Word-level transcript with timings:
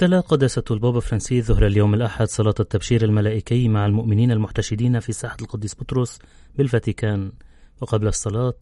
تلا 0.00 0.20
قداسة 0.20 0.64
البابا 0.70 1.00
فرانسيس 1.00 1.46
ظهر 1.46 1.66
اليوم 1.66 1.94
الأحد 1.94 2.26
صلاة 2.26 2.54
التبشير 2.60 3.04
الملائكي 3.04 3.68
مع 3.68 3.86
المؤمنين 3.86 4.30
المحتشدين 4.30 5.00
في 5.00 5.12
ساحة 5.12 5.36
القديس 5.42 5.74
بطرس 5.74 6.18
بالفاتيكان. 6.58 7.32
وقبل 7.80 8.06
الصلاة 8.06 8.54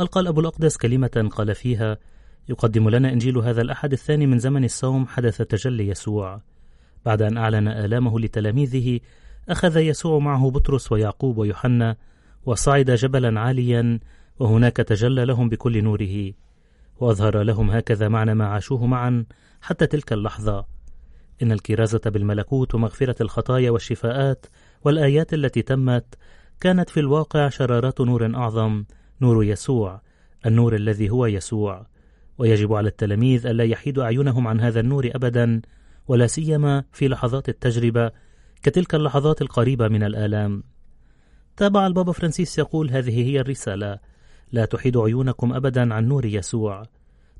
ألقى 0.00 0.20
الأب 0.20 0.38
الأقدس 0.38 0.76
كلمة 0.76 1.30
قال 1.32 1.54
فيها 1.54 1.98
يقدم 2.48 2.88
لنا 2.88 3.12
إنجيل 3.12 3.38
هذا 3.38 3.62
الأحد 3.62 3.92
الثاني 3.92 4.26
من 4.26 4.38
زمن 4.38 4.64
الصوم 4.64 5.06
حدث 5.06 5.36
تجلي 5.42 5.88
يسوع. 5.88 6.40
بعد 7.04 7.22
أن 7.22 7.36
أعلن 7.36 7.68
آلامه 7.68 8.20
لتلاميذه 8.20 9.00
أخذ 9.48 9.76
يسوع 9.76 10.18
معه 10.18 10.50
بطرس 10.50 10.92
ويعقوب 10.92 11.38
ويوحنا 11.38 11.96
وصعد 12.46 12.90
جبلا 12.90 13.40
عاليا 13.40 14.00
وهناك 14.38 14.76
تجلى 14.76 15.24
لهم 15.24 15.48
بكل 15.48 15.84
نوره. 15.84 16.32
وأظهر 17.00 17.42
لهم 17.42 17.70
هكذا 17.70 18.08
معنى 18.08 18.34
ما 18.34 18.46
عاشوه 18.46 18.86
معا 18.86 19.24
حتى 19.60 19.86
تلك 19.86 20.12
اللحظة. 20.12 20.73
إن 21.42 21.52
الكرازة 21.52 22.00
بالملكوت 22.06 22.74
ومغفرة 22.74 23.22
الخطايا 23.22 23.70
والشفاءات 23.70 24.46
والآيات 24.84 25.34
التي 25.34 25.62
تمت 25.62 26.14
كانت 26.60 26.90
في 26.90 27.00
الواقع 27.00 27.48
شرارات 27.48 28.00
نور 28.00 28.36
أعظم 28.36 28.84
نور 29.20 29.44
يسوع 29.44 30.00
النور 30.46 30.74
الذي 30.74 31.10
هو 31.10 31.26
يسوع. 31.26 31.86
ويجب 32.38 32.72
على 32.72 32.88
التلاميذ 32.88 33.46
ألا 33.46 33.64
يحيدوا 33.64 34.04
أعينهم 34.04 34.48
عن 34.48 34.60
هذا 34.60 34.80
النور 34.80 35.10
أبدا 35.14 35.62
ولا 36.08 36.26
سيما 36.26 36.84
في 36.92 37.08
لحظات 37.08 37.48
التجربة 37.48 38.10
كتلك 38.62 38.94
اللحظات 38.94 39.42
القريبة 39.42 39.88
من 39.88 40.02
الآلام. 40.02 40.62
تابع 41.56 41.86
البابا 41.86 42.12
فرانسيس 42.12 42.58
يقول 42.58 42.90
هذه 42.90 43.22
هي 43.22 43.40
الرسالة. 43.40 43.98
لا 44.52 44.64
تحيدوا 44.64 45.04
عيونكم 45.04 45.52
أبدا 45.52 45.94
عن 45.94 46.08
نور 46.08 46.24
يسوع. 46.24 46.82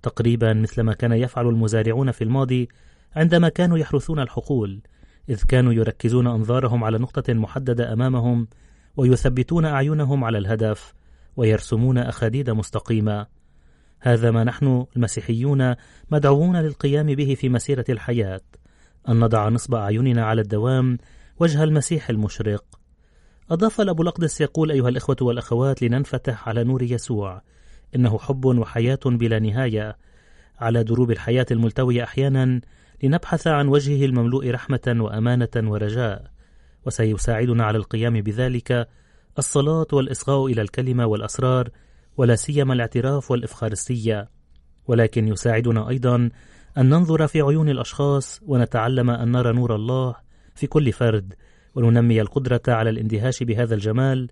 تقريبا 0.02 0.52
مثلما 0.52 0.92
كان 0.92 1.12
يفعل 1.12 1.48
المزارعون 1.48 2.10
في 2.10 2.24
الماضي 2.24 2.68
عندما 3.16 3.48
كانوا 3.48 3.78
يحرثون 3.78 4.20
الحقول 4.20 4.80
إذ 5.28 5.42
كانوا 5.48 5.72
يركزون 5.72 6.26
أنظارهم 6.26 6.84
على 6.84 6.98
نقطة 6.98 7.32
محددة 7.34 7.92
أمامهم 7.92 8.48
ويثبتون 8.96 9.64
أعينهم 9.64 10.24
على 10.24 10.38
الهدف 10.38 10.94
ويرسمون 11.36 11.98
أخاديد 11.98 12.50
مستقيمة. 12.50 13.26
هذا 14.00 14.30
ما 14.30 14.44
نحن 14.44 14.86
المسيحيون 14.96 15.74
مدعوون 16.10 16.56
للقيام 16.56 17.06
به 17.06 17.34
في 17.34 17.48
مسيرة 17.48 17.84
الحياة 17.88 18.40
أن 19.08 19.20
نضع 19.20 19.48
نصب 19.48 19.74
أعيننا 19.74 20.24
على 20.24 20.40
الدوام 20.40 20.98
وجه 21.40 21.64
المسيح 21.64 22.10
المشرق. 22.10 22.64
أضاف 23.50 23.80
الأبو 23.80 24.02
الأقدس 24.02 24.40
يقول 24.40 24.70
أيها 24.70 24.88
الإخوة 24.88 25.16
والأخوات 25.20 25.82
لننفتح 25.82 26.48
على 26.48 26.64
نور 26.64 26.82
يسوع. 26.82 27.42
إنه 27.96 28.18
حب 28.18 28.44
وحياة 28.44 29.00
بلا 29.06 29.38
نهاية. 29.38 29.96
على 30.58 30.84
دروب 30.84 31.10
الحياة 31.10 31.46
الملتوية 31.50 32.04
أحيانا 32.04 32.60
لنبحث 33.04 33.46
عن 33.46 33.68
وجهه 33.68 34.04
المملوء 34.04 34.50
رحمة 34.50 34.96
وأمانة 34.98 35.48
ورجاء 35.56 36.30
وسيساعدنا 36.86 37.64
على 37.64 37.78
القيام 37.78 38.20
بذلك 38.20 38.88
الصلاة 39.38 39.86
والإصغاء 39.92 40.46
إلى 40.46 40.62
الكلمة 40.62 41.06
والأسرار 41.06 41.68
ولا 42.16 42.34
سيما 42.34 42.74
الاعتراف 42.74 43.30
والإفخارستية. 43.30 44.28
ولكن 44.86 45.28
يساعدنا 45.28 45.88
أيضا 45.88 46.30
أن 46.78 46.88
ننظر 46.88 47.26
في 47.26 47.40
عيون 47.40 47.68
الأشخاص 47.68 48.40
ونتعلم 48.46 49.10
أن 49.10 49.32
نرى 49.32 49.52
نور 49.52 49.74
الله 49.74 50.14
في 50.54 50.66
كل 50.66 50.92
فرد 50.92 51.34
وننمي 51.74 52.20
القدرة 52.20 52.62
على 52.68 52.90
الاندهاش 52.90 53.42
بهذا 53.42 53.74
الجمال 53.74 54.30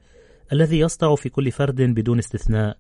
الذي 0.52 0.78
يسطع 0.80 1.14
في 1.14 1.28
كل 1.28 1.50
فرد 1.50 1.82
بدون 1.82 2.18
استثناء. 2.18 2.76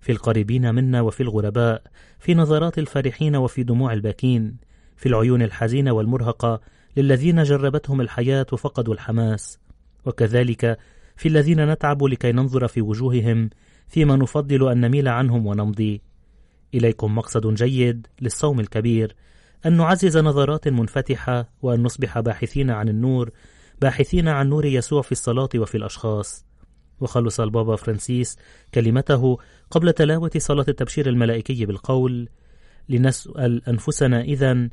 في 0.00 0.12
القريبين 0.12 0.74
منا 0.74 1.00
وفي 1.00 1.22
الغرباء 1.22 1.82
في 2.18 2.34
نظرات 2.34 2.78
الفرحين 2.78 3.36
وفي 3.36 3.62
دموع 3.62 3.92
الباكين. 3.92 4.69
في 5.00 5.06
العيون 5.06 5.42
الحزينة 5.42 5.92
والمرهقة 5.92 6.60
للذين 6.96 7.42
جربتهم 7.42 8.00
الحياة 8.00 8.46
وفقدوا 8.52 8.94
الحماس. 8.94 9.58
وكذلك 10.06 10.78
في 11.16 11.28
الذين 11.28 11.72
نتعب 11.72 12.04
لكي 12.04 12.32
ننظر 12.32 12.68
في 12.68 12.80
وجوههم 12.80 13.50
فيما 13.88 14.16
نفضل 14.16 14.70
أن 14.70 14.80
نميل 14.80 15.08
عنهم 15.08 15.46
ونمضي. 15.46 16.02
إليكم 16.74 17.14
مقصد 17.14 17.54
جيد 17.54 18.06
للصوم 18.20 18.60
الكبير 18.60 19.16
أن 19.66 19.76
نعزز 19.76 20.18
نظرات 20.18 20.68
منفتحة 20.68 21.48
وأن 21.62 21.82
نصبح 21.82 22.20
باحثين 22.20 22.70
عن 22.70 22.88
النور 22.88 23.30
باحثين 23.80 24.28
عن 24.28 24.48
نور 24.48 24.64
يسوع 24.64 25.02
في 25.02 25.12
الصلاة 25.12 25.48
وفي 25.56 25.74
الأشخاص. 25.74 26.46
وخلص 27.00 27.40
البابا 27.40 27.76
فرانسيس 27.76 28.36
كلمته 28.74 29.38
قبل 29.70 29.92
تلاوة 29.92 30.30
صلاة 30.36 30.64
التبشير 30.68 31.08
الملائكي 31.08 31.66
بالقول 31.66 32.28
لنسأل 32.88 33.68
أنفسنا 33.68 34.20
إذا 34.20 34.68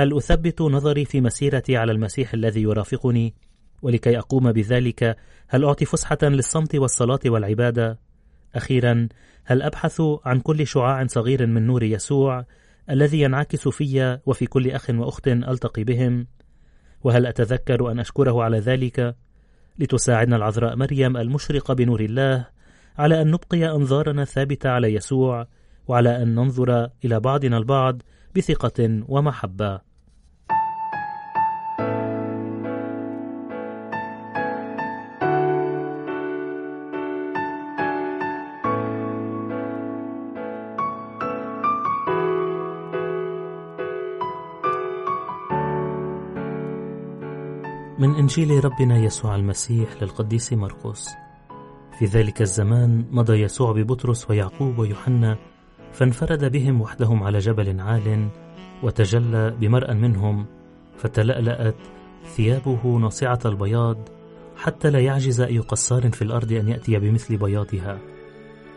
هل 0.00 0.16
أثبت 0.16 0.62
نظري 0.62 1.04
في 1.04 1.20
مسيرتي 1.20 1.76
على 1.76 1.92
المسيح 1.92 2.34
الذي 2.34 2.62
يرافقني؟ 2.62 3.34
ولكي 3.82 4.18
أقوم 4.18 4.52
بذلك 4.52 5.16
هل 5.48 5.64
أعطي 5.64 5.84
فسحة 5.84 6.18
للصمت 6.22 6.74
والصلاة 6.74 7.20
والعبادة؟ 7.26 7.98
أخيرا 8.54 9.08
هل 9.44 9.62
أبحث 9.62 10.02
عن 10.24 10.40
كل 10.40 10.66
شعاع 10.66 11.06
صغير 11.06 11.46
من 11.46 11.66
نور 11.66 11.82
يسوع 11.82 12.44
الذي 12.90 13.20
ينعكس 13.20 13.68
في 13.68 14.18
وفي 14.26 14.46
كل 14.46 14.70
أخ 14.70 14.90
وأخت 14.90 15.28
ألتقي 15.28 15.84
بهم؟ 15.84 16.26
وهل 17.04 17.26
أتذكر 17.26 17.92
أن 17.92 17.98
أشكره 17.98 18.42
على 18.42 18.58
ذلك؟ 18.58 19.16
لتساعدنا 19.78 20.36
العذراء 20.36 20.76
مريم 20.76 21.16
المشرقة 21.16 21.74
بنور 21.74 22.00
الله 22.00 22.46
على 22.98 23.22
أن 23.22 23.30
نبقي 23.30 23.66
أنظارنا 23.70 24.24
ثابتة 24.24 24.70
على 24.70 24.94
يسوع 24.94 25.46
وعلى 25.88 26.22
أن 26.22 26.34
ننظر 26.34 26.88
إلى 27.04 27.20
بعضنا 27.20 27.58
البعض 27.58 28.02
بثقة 28.36 29.02
ومحبة. 29.08 29.87
إنجيل 48.18 48.64
ربنا 48.64 48.98
يسوع 48.98 49.36
المسيح 49.36 50.02
للقديس 50.02 50.52
مرقس. 50.52 51.08
في 51.98 52.04
ذلك 52.04 52.42
الزمان 52.42 53.04
مضى 53.10 53.42
يسوع 53.42 53.72
ببطرس 53.72 54.30
ويعقوب 54.30 54.78
ويوحنا 54.78 55.38
فانفرد 55.92 56.52
بهم 56.52 56.80
وحدهم 56.80 57.22
على 57.22 57.38
جبل 57.38 57.80
عال 57.80 58.28
وتجلى 58.82 59.50
بمرأ 59.60 59.94
منهم 59.94 60.46
فتلألأت 60.96 61.76
ثيابه 62.36 62.98
ناصعة 62.98 63.40
البياض 63.44 64.08
حتى 64.56 64.90
لا 64.90 64.98
يعجز 64.98 65.40
أي 65.40 65.58
قصار 65.58 66.10
في 66.10 66.22
الأرض 66.22 66.52
أن 66.52 66.68
يأتي 66.68 66.98
بمثل 66.98 67.36
بياضها. 67.36 67.98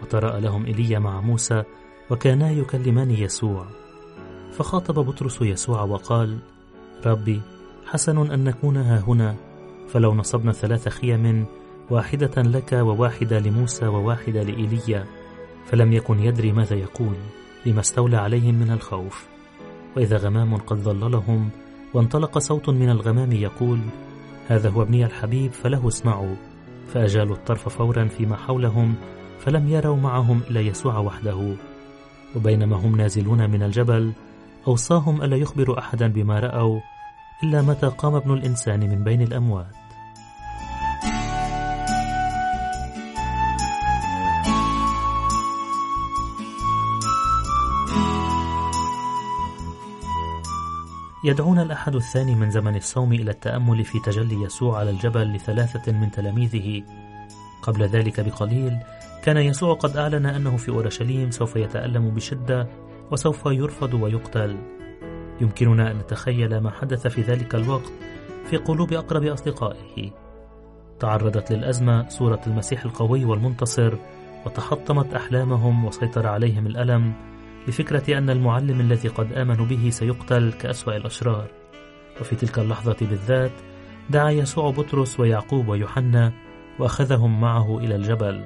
وتراءى 0.01 0.41
لهم 0.41 0.65
إيليا 0.65 0.99
مع 0.99 1.21
موسى 1.21 1.63
وكانا 2.09 2.51
يكلمان 2.51 3.11
يسوع. 3.11 3.65
فخاطب 4.51 5.05
بطرس 5.05 5.41
يسوع 5.41 5.81
وقال 5.81 6.39
ربي 7.05 7.41
حسن 7.91 8.31
أن 8.31 8.43
نكون 8.43 8.77
ها 8.77 9.03
هنا 9.07 9.35
فلو 9.87 10.13
نصبنا 10.13 10.51
ثلاث 10.51 10.87
خيم 10.87 11.45
واحدة 11.89 12.41
لك 12.41 12.73
وواحدة 12.73 13.39
لموسى 13.39 13.87
وواحدة 13.87 14.43
لإيليا 14.43 15.05
فلم 15.65 15.93
يكن 15.93 16.19
يدري 16.19 16.51
ماذا 16.51 16.75
يقول 16.75 17.13
لما 17.65 17.79
استولى 17.79 18.17
عليهم 18.17 18.55
من 18.55 18.71
الخوف. 18.71 19.27
وإذا 19.95 20.17
غمام 20.17 20.55
قد 20.55 20.77
ظللهم 20.77 21.49
وانطلق 21.93 22.37
صوت 22.37 22.69
من 22.69 22.89
الغمام 22.89 23.31
يقول 23.31 23.79
هذا 24.47 24.69
هو 24.69 24.81
ابني 24.81 25.05
الحبيب 25.05 25.51
فله 25.51 25.87
اسمعوا. 25.87 26.35
فأجالوا 26.93 27.35
الطرف 27.35 27.69
فورا 27.69 28.07
فيما 28.07 28.35
حولهم 28.35 28.95
فلم 29.39 29.67
يروا 29.67 29.95
معهم 29.95 30.41
إلا 30.49 30.61
يسوع 30.61 30.97
وحده. 30.97 31.55
وبينما 32.35 32.75
هم 32.75 32.95
نازلون 32.95 33.49
من 33.49 33.63
الجبل 33.63 34.11
أوصاهم 34.67 35.21
ألا 35.21 35.37
يخبروا 35.37 35.79
أحدا 35.79 36.07
بما 36.07 36.39
رأوا 36.39 36.79
إلا 37.43 37.61
متى 37.61 37.87
قام 37.87 38.15
ابن 38.15 38.33
الإنسان 38.33 38.79
من 38.79 39.03
بين 39.03 39.21
الأموات. 39.21 39.65
يدعونا 51.23 51.61
الأحد 51.61 51.95
الثاني 51.95 52.35
من 52.35 52.51
زمن 52.51 52.75
الصوم 52.75 53.13
إلى 53.13 53.31
التأمل 53.31 53.85
في 53.85 53.99
تجلي 53.99 54.41
يسوع 54.41 54.79
على 54.79 54.89
الجبل 54.89 55.33
لثلاثة 55.33 55.91
من 55.91 56.11
تلاميذه. 56.11 56.83
قبل 57.61 57.83
ذلك 57.83 58.19
بقليل 58.19 58.77
كان 59.23 59.37
يسوع 59.37 59.73
قد 59.73 59.97
أعلن 59.97 60.25
أنه 60.25 60.57
في 60.57 60.69
أورشليم 60.69 61.31
سوف 61.31 61.55
يتألم 61.55 62.09
بشدة 62.09 62.67
وسوف 63.11 63.45
يرفض 63.45 63.93
ويقتل. 63.93 64.80
يمكننا 65.41 65.91
أن 65.91 65.97
نتخيل 65.97 66.57
ما 66.57 66.71
حدث 66.71 67.07
في 67.07 67.21
ذلك 67.21 67.55
الوقت 67.55 67.91
في 68.45 68.57
قلوب 68.57 68.93
أقرب 68.93 69.23
أصدقائه. 69.23 70.11
تعرضت 70.99 71.51
للأزمة 71.51 72.09
صورة 72.09 72.41
المسيح 72.47 72.85
القوي 72.85 73.25
والمنتصر 73.25 73.93
وتحطمت 74.45 75.13
أحلامهم 75.13 75.85
وسيطر 75.85 76.27
عليهم 76.27 76.67
الألم 76.67 77.13
لفكرة 77.67 78.17
أن 78.17 78.29
المعلم 78.29 78.79
الذي 78.79 79.09
قد 79.09 79.33
آمنوا 79.33 79.65
به 79.65 79.89
سيقتل 79.89 80.53
كأسوأ 80.53 80.97
الأشرار. 80.97 81.47
وفي 82.21 82.35
تلك 82.35 82.59
اللحظة 82.59 82.97
بالذات 83.01 83.51
دعا 84.09 84.31
يسوع 84.31 84.71
بطرس 84.71 85.19
ويعقوب 85.19 85.67
ويوحنا 85.67 86.31
وأخذهم 86.79 87.41
معه 87.41 87.77
إلى 87.79 87.95
الجبل. 87.95 88.45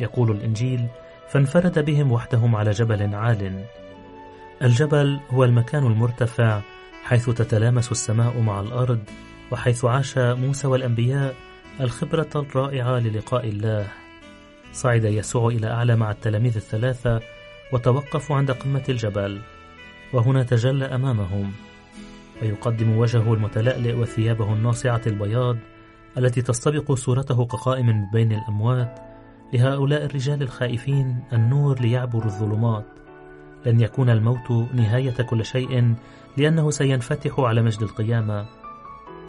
يقول 0.00 0.30
الإنجيل 0.30 0.86
فانفرد 1.28 1.84
بهم 1.84 2.12
وحدهم 2.12 2.56
على 2.56 2.70
جبل 2.70 3.14
عال 3.14 3.64
الجبل 4.64 5.20
هو 5.30 5.44
المكان 5.44 5.86
المرتفع 5.86 6.60
حيث 7.04 7.30
تتلامس 7.30 7.92
السماء 7.92 8.40
مع 8.40 8.60
الأرض 8.60 8.98
وحيث 9.52 9.84
عاش 9.84 10.18
موسى 10.18 10.66
والأنبياء 10.66 11.34
الخبرة 11.80 12.28
الرائعة 12.36 12.98
للقاء 12.98 13.48
الله. 13.48 13.86
صعد 14.72 15.04
يسوع 15.04 15.48
إلى 15.48 15.70
أعلى 15.70 15.96
مع 15.96 16.10
التلاميذ 16.10 16.56
الثلاثة 16.56 17.20
وتوقفوا 17.72 18.36
عند 18.36 18.50
قمة 18.50 18.82
الجبل 18.88 19.40
وهنا 20.12 20.42
تجلى 20.42 20.84
أمامهم. 20.84 21.52
ويقدم 22.42 22.98
وجهه 22.98 23.34
المتلألئ 23.34 23.94
وثيابه 23.94 24.52
الناصعة 24.52 25.02
البياض 25.06 25.56
التي 26.18 26.42
تستبق 26.42 26.92
صورته 26.92 27.46
كقائم 27.46 27.86
من 27.86 28.10
بين 28.12 28.32
الأموات 28.32 28.98
لهؤلاء 29.52 30.04
الرجال 30.04 30.42
الخائفين 30.42 31.24
النور 31.32 31.80
ليعبر 31.80 32.24
الظلمات. 32.24 33.03
لن 33.66 33.80
يكون 33.80 34.10
الموت 34.10 34.50
نهاية 34.74 35.22
كل 35.22 35.44
شيء 35.44 35.94
لأنه 36.36 36.70
سينفتح 36.70 37.40
على 37.40 37.62
مجد 37.62 37.82
القيامة. 37.82 38.46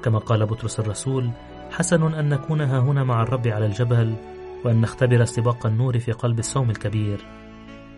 كما 0.04 0.20
قال 0.20 0.46
بطرس 0.46 0.80
الرسول 0.80 1.30
حسن 1.72 2.14
أن 2.14 2.30
نكون 2.30 2.62
ها 2.62 2.80
هنا 2.80 3.04
مع 3.04 3.24
الرب 3.24 3.48
على 3.48 3.66
الجبل 3.66 4.16
وأن 4.66 4.82
نختبر 4.82 5.24
استباق 5.24 5.66
النور 5.66 6.00
في 6.00 6.12
قلب 6.12 6.40
الصوم 6.40 6.70
الكبير. 6.70 7.26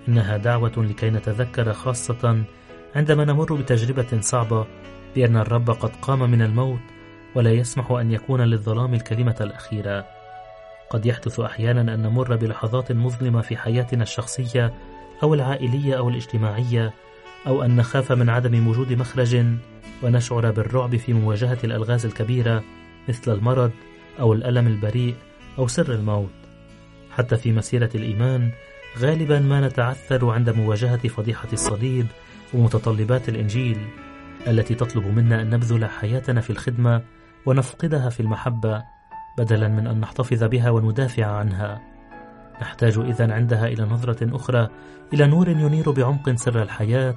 إنها 0.07 0.37
دعوة 0.37 0.73
لكي 0.77 1.09
نتذكر 1.09 1.73
خاصة 1.73 2.43
عندما 2.95 3.25
نمر 3.25 3.53
بتجربة 3.53 4.19
صعبة 4.19 4.65
بأن 5.15 5.37
الرب 5.37 5.69
قد 5.69 5.91
قام 6.01 6.31
من 6.31 6.41
الموت 6.41 6.79
ولا 7.35 7.51
يسمح 7.51 7.91
أن 7.91 8.11
يكون 8.11 8.41
للظلام 8.41 8.93
الكلمة 8.93 9.35
الأخيرة. 9.41 10.05
قد 10.89 11.05
يحدث 11.05 11.39
أحيانا 11.39 11.93
أن 11.93 12.01
نمر 12.01 12.35
بلحظات 12.35 12.91
مظلمة 12.91 13.41
في 13.41 13.57
حياتنا 13.57 14.03
الشخصية 14.03 14.73
أو 15.23 15.33
العائلية 15.33 15.97
أو 15.97 16.09
الاجتماعية 16.09 16.93
أو 17.47 17.63
أن 17.63 17.75
نخاف 17.75 18.11
من 18.11 18.29
عدم 18.29 18.67
وجود 18.67 18.93
مخرج 18.93 19.45
ونشعر 20.03 20.51
بالرعب 20.51 20.95
في 20.95 21.13
مواجهة 21.13 21.57
الألغاز 21.63 22.05
الكبيرة 22.05 22.63
مثل 23.09 23.33
المرض 23.33 23.71
أو 24.19 24.33
الألم 24.33 24.67
البريء 24.67 25.15
أو 25.57 25.67
سر 25.67 25.93
الموت. 25.93 26.29
حتى 27.11 27.37
في 27.37 27.51
مسيرة 27.51 27.89
الإيمان 27.95 28.51
غالبا 28.97 29.39
ما 29.39 29.67
نتعثر 29.67 30.29
عند 30.29 30.49
مواجهة 30.49 31.07
فضيحة 31.07 31.47
الصليب 31.53 32.07
ومتطلبات 32.53 33.29
الإنجيل 33.29 33.77
التي 34.47 34.75
تطلب 34.75 35.07
منا 35.07 35.41
أن 35.41 35.49
نبذل 35.49 35.85
حياتنا 35.85 36.41
في 36.41 36.49
الخدمة 36.49 37.01
ونفقدها 37.45 38.09
في 38.09 38.19
المحبة 38.19 38.83
بدلا 39.37 39.67
من 39.67 39.87
أن 39.87 39.99
نحتفظ 39.99 40.43
بها 40.43 40.69
وندافع 40.69 41.25
عنها. 41.25 41.96
نحتاج 42.61 42.97
إذا 42.97 43.33
عندها 43.33 43.67
إلى 43.67 43.83
نظرة 43.83 44.35
أخرى 44.35 44.69
إلى 45.13 45.27
نور 45.27 45.49
ينير 45.49 45.91
بعمق 45.91 46.35
سر 46.35 46.61
الحياة 46.61 47.15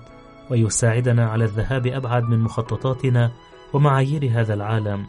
ويساعدنا 0.50 1.30
على 1.30 1.44
الذهاب 1.44 1.86
أبعد 1.86 2.24
من 2.24 2.38
مخططاتنا 2.38 3.30
ومعايير 3.72 4.30
هذا 4.32 4.54
العالم. 4.54 5.06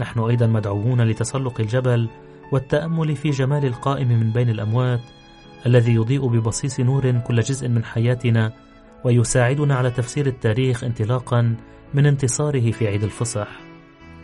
نحن 0.00 0.20
أيضا 0.20 0.46
مدعوون 0.46 1.00
لتسلق 1.00 1.60
الجبل 1.60 2.08
والتأمل 2.52 3.16
في 3.16 3.30
جمال 3.30 3.64
القائم 3.66 4.08
من 4.08 4.32
بين 4.32 4.50
الأموات 4.50 5.00
الذي 5.66 5.94
يضيء 5.94 6.26
ببصيص 6.26 6.80
نور 6.80 7.12
كل 7.12 7.40
جزء 7.40 7.68
من 7.68 7.84
حياتنا 7.84 8.52
ويساعدنا 9.04 9.74
على 9.74 9.90
تفسير 9.90 10.26
التاريخ 10.26 10.84
انطلاقا 10.84 11.56
من 11.94 12.06
انتصاره 12.06 12.70
في 12.70 12.88
عيد 12.88 13.02
الفصح. 13.02 13.48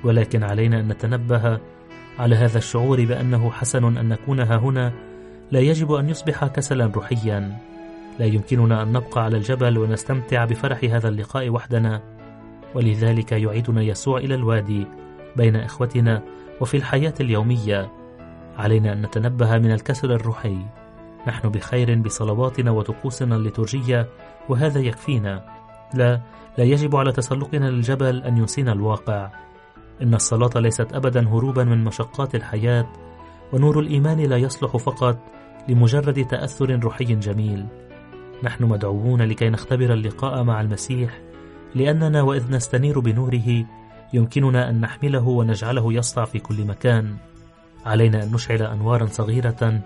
ولكن 0.04 0.42
علينا 0.42 0.80
أن 0.80 0.88
نتنبه 0.88 1.60
على 2.18 2.36
هذا 2.36 2.58
الشعور 2.58 3.04
بأنه 3.04 3.50
حسن 3.50 3.96
أن 3.96 4.08
نكون 4.08 4.40
ها 4.40 4.56
هنا 4.56 4.92
لا 5.50 5.60
يجب 5.60 5.92
أن 5.92 6.08
يصبح 6.08 6.46
كسلا 6.46 6.86
روحيا. 6.86 7.58
لا 8.18 8.26
يمكننا 8.26 8.82
أن 8.82 8.92
نبقى 8.92 9.24
على 9.24 9.36
الجبل 9.36 9.78
ونستمتع 9.78 10.44
بفرح 10.44 10.84
هذا 10.84 11.08
اللقاء 11.08 11.48
وحدنا. 11.50 12.02
ولذلك 12.74 13.32
يعيدنا 13.32 13.82
يسوع 13.82 14.18
إلى 14.18 14.34
الوادي 14.34 14.86
بين 15.36 15.56
إخوتنا 15.56 16.22
وفي 16.60 16.76
الحياة 16.76 17.14
اليومية. 17.20 17.92
علينا 18.58 18.92
أن 18.92 19.02
نتنبه 19.02 19.58
من 19.58 19.72
الكسل 19.72 20.12
الروحي. 20.12 20.56
نحن 21.28 21.48
بخير 21.48 21.94
بصلواتنا 21.94 22.70
وطقوسنا 22.70 23.36
الليتورجية 23.36 24.08
وهذا 24.48 24.80
يكفينا. 24.80 25.44
لا 25.94 26.20
لا 26.58 26.64
يجب 26.64 26.96
على 26.96 27.12
تسلقنا 27.12 27.70
للجبل 27.70 28.22
أن 28.22 28.36
ينسينا 28.36 28.72
الواقع. 28.72 29.30
إن 30.02 30.14
الصلاة 30.14 30.50
ليست 30.56 30.92
أبدا 30.92 31.28
هروبا 31.28 31.64
من 31.64 31.84
مشقات 31.84 32.34
الحياة 32.34 32.86
ونور 33.52 33.80
الإيمان 33.80 34.20
لا 34.20 34.36
يصلح 34.36 34.76
فقط 34.76 35.18
لمجرد 35.68 36.26
تأثر 36.26 36.78
روحي 36.78 37.04
جميل. 37.04 37.66
نحن 38.42 38.64
مدعوون 38.64 39.22
لكي 39.22 39.50
نختبر 39.50 39.92
اللقاء 39.92 40.42
مع 40.42 40.60
المسيح 40.60 41.20
لأننا 41.74 42.22
وإذ 42.22 42.50
نستنير 42.50 43.00
بنوره 43.00 43.64
يمكننا 44.12 44.70
أن 44.70 44.80
نحمله 44.80 45.28
ونجعله 45.28 45.92
يسطع 45.92 46.24
في 46.24 46.38
كل 46.38 46.64
مكان. 46.64 47.16
علينا 47.86 48.22
أن 48.22 48.32
نشعل 48.32 48.62
أنوارا 48.62 49.06
صغيرة 49.06 49.80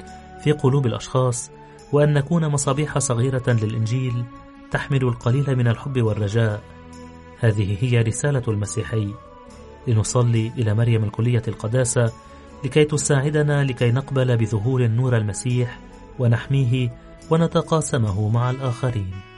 في 0.45 0.53
قلوب 0.53 0.87
الأشخاص 0.87 1.51
وأن 1.93 2.15
نكون 2.15 2.47
مصابيح 2.47 2.99
صغيرة 2.99 3.43
للإنجيل 3.49 4.25
تحمل 4.71 5.03
القليل 5.03 5.57
من 5.57 5.69
الحب 5.69 6.03
والرجاء. 6.03 6.61
هذه 7.41 7.77
هي 7.81 8.03
رسالة 8.03 8.43
المسيحي. 8.49 9.09
لنصلي 9.87 10.53
إلى 10.59 10.75
مريم 10.75 11.05
الكلية 11.05 11.43
القداسة 11.49 12.13
لكي 12.65 12.85
تساعدنا 12.85 13.65
لكي 13.65 13.91
نقبل 13.93 14.37
بظهور 14.37 14.87
نور 14.87 15.17
المسيح 15.17 15.79
ونحميه 16.19 16.93
ونتقاسمه 17.31 18.29
مع 18.29 18.51
الآخرين. 18.51 19.30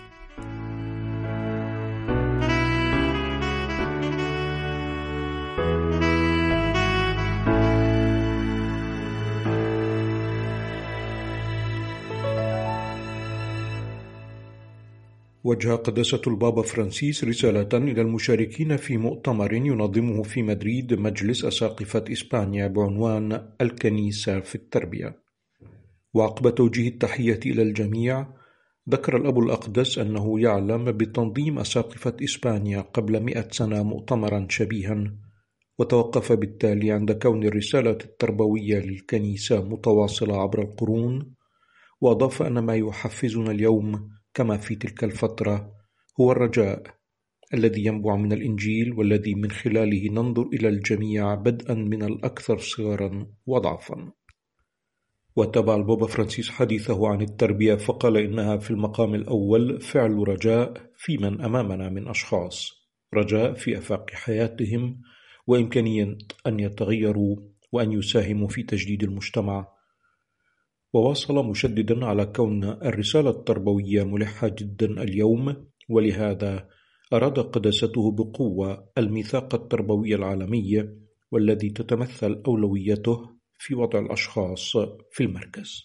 وجه 15.45 15.75
قداسة 15.75 16.21
البابا 16.27 16.63
فرانسيس 16.63 17.25
رسالة 17.25 17.69
إلى 17.75 18.01
المشاركين 18.01 18.77
في 18.77 18.97
مؤتمر 18.97 19.53
ينظمه 19.53 20.23
في 20.23 20.43
مدريد 20.43 20.95
مجلس 20.95 21.45
أساقفة 21.45 22.05
إسبانيا 22.13 22.67
بعنوان 22.67 23.49
الكنيسة 23.61 24.41
في 24.41 24.55
التربية. 24.55 25.23
وعقب 26.15 26.55
توجيه 26.55 26.89
التحية 26.89 27.41
إلى 27.47 27.63
الجميع 27.63 28.27
ذكر 28.91 29.17
الأب 29.17 29.39
الأقدس 29.39 29.99
أنه 29.99 30.41
يعلم 30.41 30.85
بتنظيم 30.85 31.59
أساقفة 31.59 32.17
إسبانيا 32.25 32.81
قبل 32.81 33.21
مئة 33.21 33.49
سنة 33.51 33.83
مؤتمرا 33.83 34.47
شبيها 34.51 35.15
وتوقف 35.79 36.33
بالتالي 36.33 36.93
عند 36.93 37.13
كون 37.13 37.47
الرسالة 37.47 37.91
التربوية 37.91 38.79
للكنيسة 38.79 39.65
متواصلة 39.65 40.43
عبر 40.43 40.63
القرون 40.63 41.35
وأضاف 42.01 42.43
أن 42.43 42.59
ما 42.59 42.77
يحفزنا 42.77 43.51
اليوم 43.51 44.11
كما 44.35 44.57
في 44.57 44.75
تلك 44.75 45.05
الفترة 45.05 45.73
هو 46.21 46.33
الرجاء 46.33 46.83
الذي 47.55 47.85
ينبع 47.85 48.17
من 48.17 48.33
الإنجيل 48.33 48.93
والذي 48.93 49.35
من 49.35 49.51
خلاله 49.51 50.09
ننظر 50.11 50.49
إلى 50.53 50.69
الجميع 50.69 51.35
بدءا 51.35 51.75
من 51.75 52.03
الأكثر 52.03 52.59
صغرا 52.59 53.27
وضعفا. 53.47 54.13
وتبع 55.37 55.75
البابا 55.75 56.07
فرانسيس 56.07 56.51
حديثه 56.51 57.09
عن 57.09 57.23
التربية 57.23 57.75
فقال 57.75 58.17
إنها 58.17 58.57
في 58.57 58.71
المقام 58.71 59.15
الأول 59.15 59.81
فعل 59.81 60.29
رجاء 60.29 60.91
في 60.97 61.19
من 61.19 61.41
أمامنا 61.41 61.89
من 61.89 62.09
أشخاص 62.09 62.71
رجاء 63.15 63.55
في 63.55 63.79
أفاق 63.79 64.11
حياتهم 64.11 65.01
وإمكانية 65.47 66.19
أن 66.47 66.61
يتغيروا 66.61 67.37
وأن 67.73 67.93
يساهموا 67.93 68.49
في 68.49 68.63
تجديد 68.63 69.03
المجتمع 69.03 69.69
وواصل 70.93 71.35
مشددا 71.35 72.07
على 72.07 72.27
كون 72.27 72.65
الرسالة 72.65 73.31
التربوية 73.31 74.05
ملحة 74.05 74.49
جدا 74.49 75.03
اليوم 75.03 75.67
ولهذا 75.89 76.69
أراد 77.13 77.39
قداسته 77.39 78.13
بقوة 78.13 78.93
الميثاق 78.99 79.55
التربوي 79.55 80.15
العالمي 80.15 80.89
والذي 81.31 81.71
تتمثل 81.71 82.43
أولويته 82.47 83.31
في 83.59 83.75
وضع 83.75 83.99
الأشخاص 83.99 84.73
في 85.13 85.23
المركز. 85.25 85.83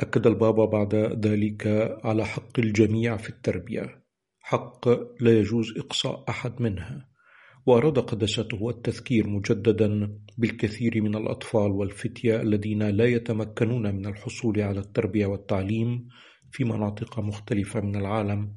أكد 0.00 0.26
البابا 0.26 0.64
بعد 0.64 0.94
ذلك 1.26 1.66
على 2.04 2.26
حق 2.26 2.58
الجميع 2.58 3.16
في 3.16 3.28
التربية 3.30 4.04
حق 4.40 4.88
لا 5.20 5.38
يجوز 5.38 5.78
إقصاء 5.78 6.24
أحد 6.28 6.62
منها. 6.62 7.07
وأراد 7.68 7.98
قدسته 7.98 8.70
التذكير 8.70 9.28
مجددا 9.28 10.18
بالكثير 10.38 11.02
من 11.02 11.14
الأطفال 11.16 11.70
والفتية 11.70 12.40
الذين 12.40 12.82
لا 12.82 13.04
يتمكنون 13.04 13.94
من 13.94 14.06
الحصول 14.06 14.60
على 14.60 14.80
التربية 14.80 15.26
والتعليم 15.26 16.08
في 16.50 16.64
مناطق 16.64 17.20
مختلفة 17.20 17.80
من 17.80 17.96
العالم 17.96 18.54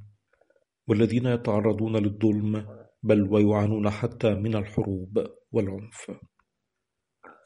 والذين 0.88 1.25
يتعرضون 1.25 1.98
للظلم 1.98 2.65
بل 3.03 3.27
ويعانون 3.34 3.89
حتى 3.89 4.34
من 4.34 4.56
الحروب 4.56 5.27
والعنف. 5.51 6.12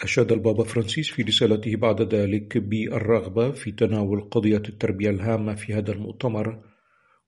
أشاد 0.02 0.32
البابا 0.32 0.64
فرانسيس 0.64 1.12
في 1.12 1.22
رسالته 1.22 1.76
بعد 1.76 2.02
ذلك 2.02 2.58
بالرغبة 2.58 3.52
في 3.52 3.72
تناول 3.72 4.30
قضية 4.30 4.64
التربية 4.70 5.10
الهامة 5.10 5.56
في 5.56 5.74
هذا 5.74 5.92
المؤتمر 5.92 6.75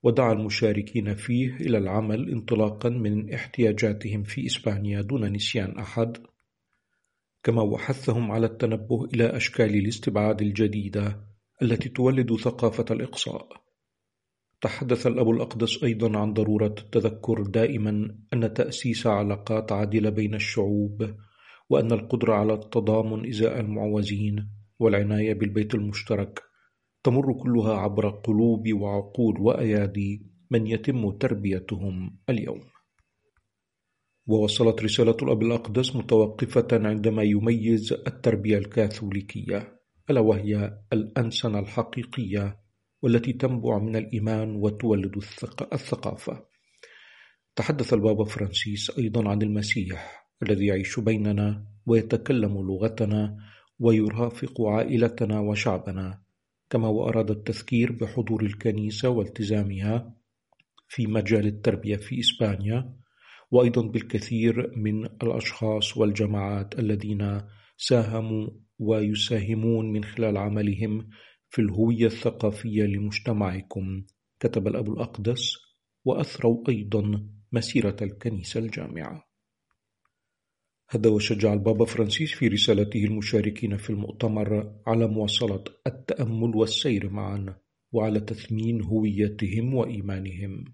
ودعا 0.08 0.34
المشاركين 0.34 1.16
فيه 1.16 1.56
إلى 1.56 1.78
العمل 1.78 2.30
انطلاقا 2.30 2.90
من 2.90 3.34
احتياجاتهم 3.34 4.24
في 4.24 4.46
إسبانيا 4.46 5.02
دون 5.02 5.34
نسيان 5.34 5.80
أحد. 5.80 6.18
كما 7.44 7.62
وحثهم 7.62 8.32
على 8.32 8.46
التنبه 8.46 9.06
إلى 9.06 9.38
أشكال 9.38 9.76
الاستبعاد 9.76 10.42
الجديدة 10.42 11.28
التي 11.62 11.90
تولد 11.90 12.34
ثقافة 12.36 12.86
الإقصاء. 12.92 13.48
تحدث 14.62 15.08
الأب 15.08 15.30
الأقدس 15.30 15.84
أيضا 15.84 16.18
عن 16.20 16.34
ضرورة 16.34 16.76
التذكر 16.80 17.44
دائما 17.44 18.18
أن 18.34 18.54
تأسيس 18.54 19.08
علاقات 19.08 19.72
عادلة 19.72 20.10
بين 20.10 20.36
الشعوب 20.36 21.16
وأن 21.70 21.92
القدرة 21.92 22.34
على 22.34 22.54
التضامن 22.54 23.30
إزاء 23.30 23.60
المعوزين 23.60 24.50
والعناية 24.80 25.34
بالبيت 25.34 25.76
المشترك. 25.76 26.47
تمر 27.08 27.34
كلها 27.34 27.74
عبر 27.74 28.10
قلوب 28.10 28.74
وعقول 28.74 29.40
وأيادي 29.40 30.26
من 30.52 30.68
يتم 30.68 31.12
تربيتهم 31.12 32.18
اليوم. 32.30 32.62
ووصلت 34.28 34.84
رسالة 34.84 35.18
الأب 35.22 35.42
الأقدس 35.42 35.96
متوقفة 35.96 36.68
عندما 36.72 37.24
يميز 37.24 37.94
التربية 37.94 38.58
الكاثوليكية 38.58 39.80
ألا 40.10 40.20
وهي 40.20 40.80
الأنسنة 40.94 41.60
الحقيقية 41.60 42.60
والتي 43.02 43.34
تنبع 43.34 43.78
من 43.80 43.96
الإيمان 43.96 44.56
وتولد 44.56 45.16
الثقافة. 45.74 46.46
تحدث 47.56 47.94
البابا 47.94 48.26
فرانسيس 48.26 49.00
أيضا 49.00 49.30
عن 49.30 49.42
المسيح 49.42 50.30
الذي 50.44 50.66
يعيش 50.66 51.00
بيننا 51.00 51.68
ويتكلم 51.86 52.58
لغتنا 52.58 53.38
ويرافق 53.80 54.62
عائلتنا 54.62 55.40
وشعبنا. 55.40 56.27
كما 56.70 56.88
وأراد 56.88 57.32
التذكير 57.32 57.92
بحضور 57.92 58.44
الكنيسة 58.44 59.10
والتزامها 59.10 60.14
في 60.88 61.08
مجال 61.08 61.48
التربية 61.48 61.96
في 61.96 62.20
إسبانيا 62.20 62.94
وأيضا 63.52 63.82
بالكثير 63.82 64.78
من 64.78 65.06
الأشخاص 65.06 65.98
والجماعات 65.98 66.80
الذين 66.80 67.42
ساهموا 67.78 68.50
ويساهمون 68.80 69.92
من 69.92 70.04
خلال 70.04 70.38
عملهم 70.38 71.10
في 71.50 71.62
الهوية 71.62 72.06
الثقافية 72.06 72.84
لمجتمعكم 72.84 74.04
كتب 74.40 74.68
الأب 74.68 74.90
الأقدس 74.94 75.54
وأثروا 76.06 76.70
أيضا 76.70 77.28
مسيرة 77.52 77.96
الكنيسة 78.02 78.60
الجامعة. 78.60 79.27
هذا 80.90 81.10
وشجع 81.10 81.54
البابا 81.54 81.86
فرانسيس 81.86 82.32
في 82.32 82.48
رسالته 82.48 83.04
المشاركين 83.04 83.78
في 83.78 83.90
المؤتمر 83.90 84.76
على 84.88 85.08
مواصلة 85.08 85.64
التأمل 85.88 86.56
والسير 86.56 87.10
معا 87.10 87.56
وعلى 87.92 88.20
تثمين 88.20 88.82
هويتهم 88.82 89.74
وإيمانهم. 89.74 90.66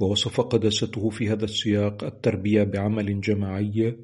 ووصف 0.00 0.40
قداسته 0.40 1.10
في 1.10 1.28
هذا 1.28 1.44
السياق 1.44 2.04
التربية 2.04 2.62
بعمل 2.62 3.20
جماعي 3.20 3.98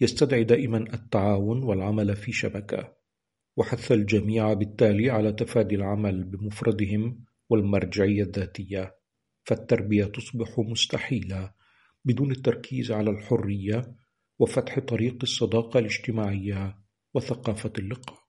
يستدعي 0.00 0.44
دائما 0.44 0.78
التعاون 0.78 1.62
والعمل 1.62 2.16
في 2.16 2.32
شبكة 2.32 2.92
وحث 3.56 3.92
الجميع 3.92 4.52
بالتالي 4.52 5.10
على 5.10 5.32
تفادي 5.32 5.74
العمل 5.74 6.24
بمفردهم 6.24 7.24
والمرجعية 7.50 8.22
الذاتية. 8.22 8.96
فالتربية 9.44 10.04
تصبح 10.04 10.58
مستحيلة 10.58 11.52
بدون 12.04 12.30
التركيز 12.30 12.92
على 12.92 13.10
الحرية 13.10 14.01
وفتح 14.42 14.78
طريق 14.78 15.18
الصداقة 15.22 15.78
الاجتماعية 15.78 16.78
وثقافة 17.14 17.72
اللقاء 17.78 18.22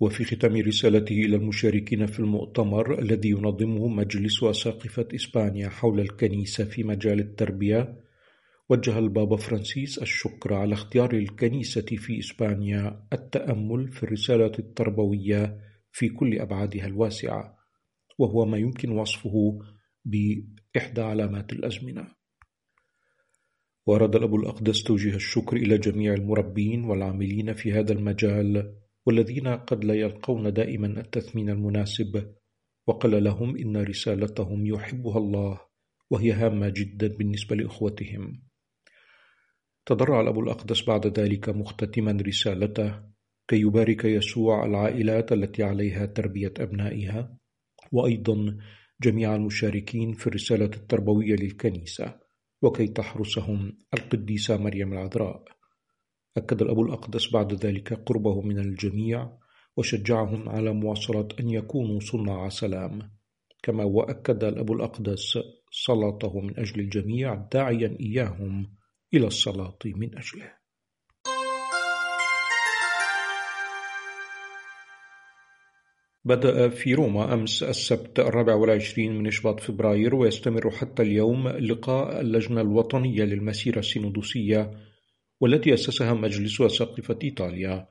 وفي 0.00 0.24
ختام 0.24 0.56
رسالته 0.56 1.12
إلى 1.12 1.36
المشاركين 1.36 2.06
في 2.06 2.20
المؤتمر 2.20 2.98
الذي 2.98 3.28
ينظمه 3.28 3.88
مجلس 3.88 4.44
أساقفة 4.44 5.08
إسبانيا 5.14 5.68
حول 5.68 6.00
الكنيسة 6.00 6.64
في 6.64 6.84
مجال 6.84 7.20
التربية 7.20 8.00
وجه 8.68 8.98
البابا 8.98 9.36
فرانسيس 9.36 9.98
الشكر 9.98 10.54
على 10.54 10.72
اختيار 10.72 11.14
الكنيسة 11.14 11.86
في 11.96 12.18
إسبانيا 12.18 13.06
التأمل 13.12 13.92
في 13.92 14.02
الرسالة 14.02 14.52
التربوية 14.58 15.60
في 15.92 16.08
كل 16.08 16.38
أبعادها 16.38 16.86
الواسعة 16.86 17.58
وهو 18.18 18.44
ما 18.44 18.58
يمكن 18.58 18.90
وصفه 18.90 19.58
بإحدى 20.04 21.00
علامات 21.00 21.52
الأزمنة. 21.52 22.23
وأراد 23.86 24.16
الأب 24.16 24.34
الأقدس 24.34 24.82
توجيه 24.82 25.14
الشكر 25.14 25.56
إلى 25.56 25.78
جميع 25.78 26.14
المربين 26.14 26.84
والعاملين 26.84 27.54
في 27.54 27.72
هذا 27.72 27.92
المجال 27.92 28.74
والذين 29.06 29.48
قد 29.48 29.84
لا 29.84 29.94
يلقون 29.94 30.52
دائما 30.52 30.86
التثمين 30.86 31.50
المناسب 31.50 32.34
وقال 32.86 33.24
لهم 33.24 33.56
إن 33.56 33.76
رسالتهم 33.76 34.66
يحبها 34.66 35.18
الله 35.18 35.60
وهي 36.10 36.32
هامة 36.32 36.68
جدا 36.68 37.08
بالنسبة 37.08 37.56
لإخوتهم. 37.56 38.42
تضرع 39.86 40.20
الأب 40.20 40.38
الأقدس 40.38 40.84
بعد 40.84 41.18
ذلك 41.18 41.48
مختتما 41.48 42.12
رسالته 42.12 43.02
كي 43.48 43.60
يبارك 43.60 44.04
يسوع 44.04 44.66
العائلات 44.66 45.32
التي 45.32 45.62
عليها 45.62 46.06
تربية 46.06 46.52
أبنائها 46.58 47.38
وأيضا 47.92 48.56
جميع 49.02 49.34
المشاركين 49.34 50.12
في 50.12 50.26
الرسالة 50.26 50.64
التربوية 50.64 51.36
للكنيسة. 51.36 52.23
وكي 52.64 52.86
تحرسهم 52.86 53.78
القديسة 53.94 54.56
مريم 54.56 54.92
العذراء. 54.92 55.44
أكد 56.36 56.62
الأب 56.62 56.80
الأقدس 56.80 57.32
بعد 57.32 57.66
ذلك 57.66 57.92
قربه 57.92 58.40
من 58.40 58.58
الجميع 58.58 59.38
وشجعهم 59.76 60.48
على 60.48 60.72
مواصلة 60.72 61.28
أن 61.40 61.50
يكونوا 61.50 62.00
صناع 62.00 62.48
سلام. 62.48 63.10
كما 63.62 63.84
وأكد 63.84 64.44
الأب 64.44 64.72
الأقدس 64.72 65.38
صلاته 65.70 66.40
من 66.40 66.58
أجل 66.58 66.80
الجميع 66.80 67.34
داعيا 67.34 67.96
إياهم 68.00 68.76
إلى 69.14 69.26
الصلاة 69.26 69.78
من 69.86 70.18
أجله. 70.18 70.63
بدأ 76.26 76.68
في 76.68 76.94
روما 76.94 77.34
أمس 77.34 77.62
السبت 77.62 78.18
الرابع 78.20 78.54
والعشرين 78.54 79.18
من 79.18 79.26
إشباط 79.26 79.60
فبراير 79.60 80.14
ويستمر 80.14 80.70
حتى 80.70 81.02
اليوم 81.02 81.48
لقاء 81.48 82.20
اللجنة 82.20 82.60
الوطنية 82.60 83.24
للمسيرة 83.24 83.78
السينودوسية 83.78 84.70
والتي 85.40 85.74
أسسها 85.74 86.14
مجلس 86.14 86.60
أساقفة 86.60 87.18
إيطاليا. 87.24 87.88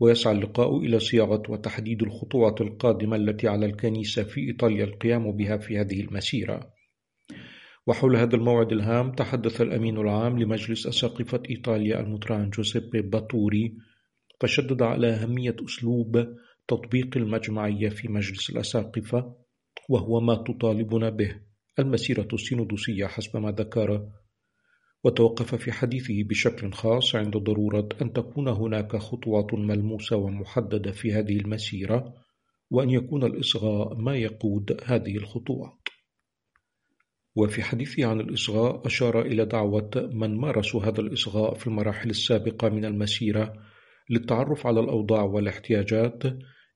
ويسعى 0.00 0.34
اللقاء 0.34 0.78
إلى 0.78 0.98
صياغة 0.98 1.42
وتحديد 1.48 2.02
الخطوات 2.02 2.60
القادمة 2.60 3.16
التي 3.16 3.48
على 3.48 3.66
الكنيسة 3.66 4.22
في 4.22 4.40
إيطاليا 4.40 4.84
القيام 4.84 5.32
بها 5.32 5.56
في 5.56 5.78
هذه 5.78 6.00
المسيرة. 6.00 6.72
وحول 7.86 8.16
هذا 8.16 8.36
الموعد 8.36 8.72
الهام 8.72 9.12
تحدث 9.12 9.60
الأمين 9.60 9.96
العام 9.96 10.38
لمجلس 10.38 10.86
أساقفة 10.86 11.42
إيطاليا 11.50 12.00
المطران 12.00 12.50
جوزيبي 12.50 13.00
باتوري 13.00 13.76
فشدد 14.40 14.82
على 14.82 15.06
أهمية 15.06 15.56
أسلوب 15.64 16.26
تطبيق 16.68 17.16
المجمعية 17.16 17.88
في 17.88 18.08
مجلس 18.08 18.50
الأساقفة 18.50 19.34
وهو 19.88 20.20
ما 20.20 20.34
تطالبنا 20.34 21.10
به 21.10 21.40
المسيرة 21.78 22.28
السينودوسية 22.32 23.06
حسب 23.06 23.36
ما 23.36 23.50
ذكر. 23.50 24.08
وتوقف 25.04 25.54
في 25.54 25.72
حديثه 25.72 26.22
بشكل 26.22 26.72
خاص 26.72 27.14
عند 27.14 27.36
ضرورة 27.36 27.88
أن 28.02 28.12
تكون 28.12 28.48
هناك 28.48 28.96
خطوات 28.96 29.54
ملموسة 29.54 30.16
ومحددة 30.16 30.92
في 30.92 31.12
هذه 31.12 31.36
المسيرة 31.36 32.14
وأن 32.70 32.90
يكون 32.90 33.24
الإصغاء 33.24 33.94
ما 33.94 34.16
يقود 34.16 34.80
هذه 34.84 35.16
الخطوات. 35.16 35.78
وفي 37.36 37.62
حديثه 37.62 38.06
عن 38.06 38.20
الإصغاء 38.20 38.86
أشار 38.86 39.22
إلى 39.22 39.44
دعوة 39.44 40.10
من 40.12 40.36
مارسوا 40.36 40.84
هذا 40.84 41.00
الإصغاء 41.00 41.54
في 41.54 41.66
المراحل 41.66 42.10
السابقة 42.10 42.68
من 42.68 42.84
المسيرة 42.84 43.52
للتعرف 44.10 44.66
على 44.66 44.80
الأوضاع 44.80 45.22
والاحتياجات 45.22 46.22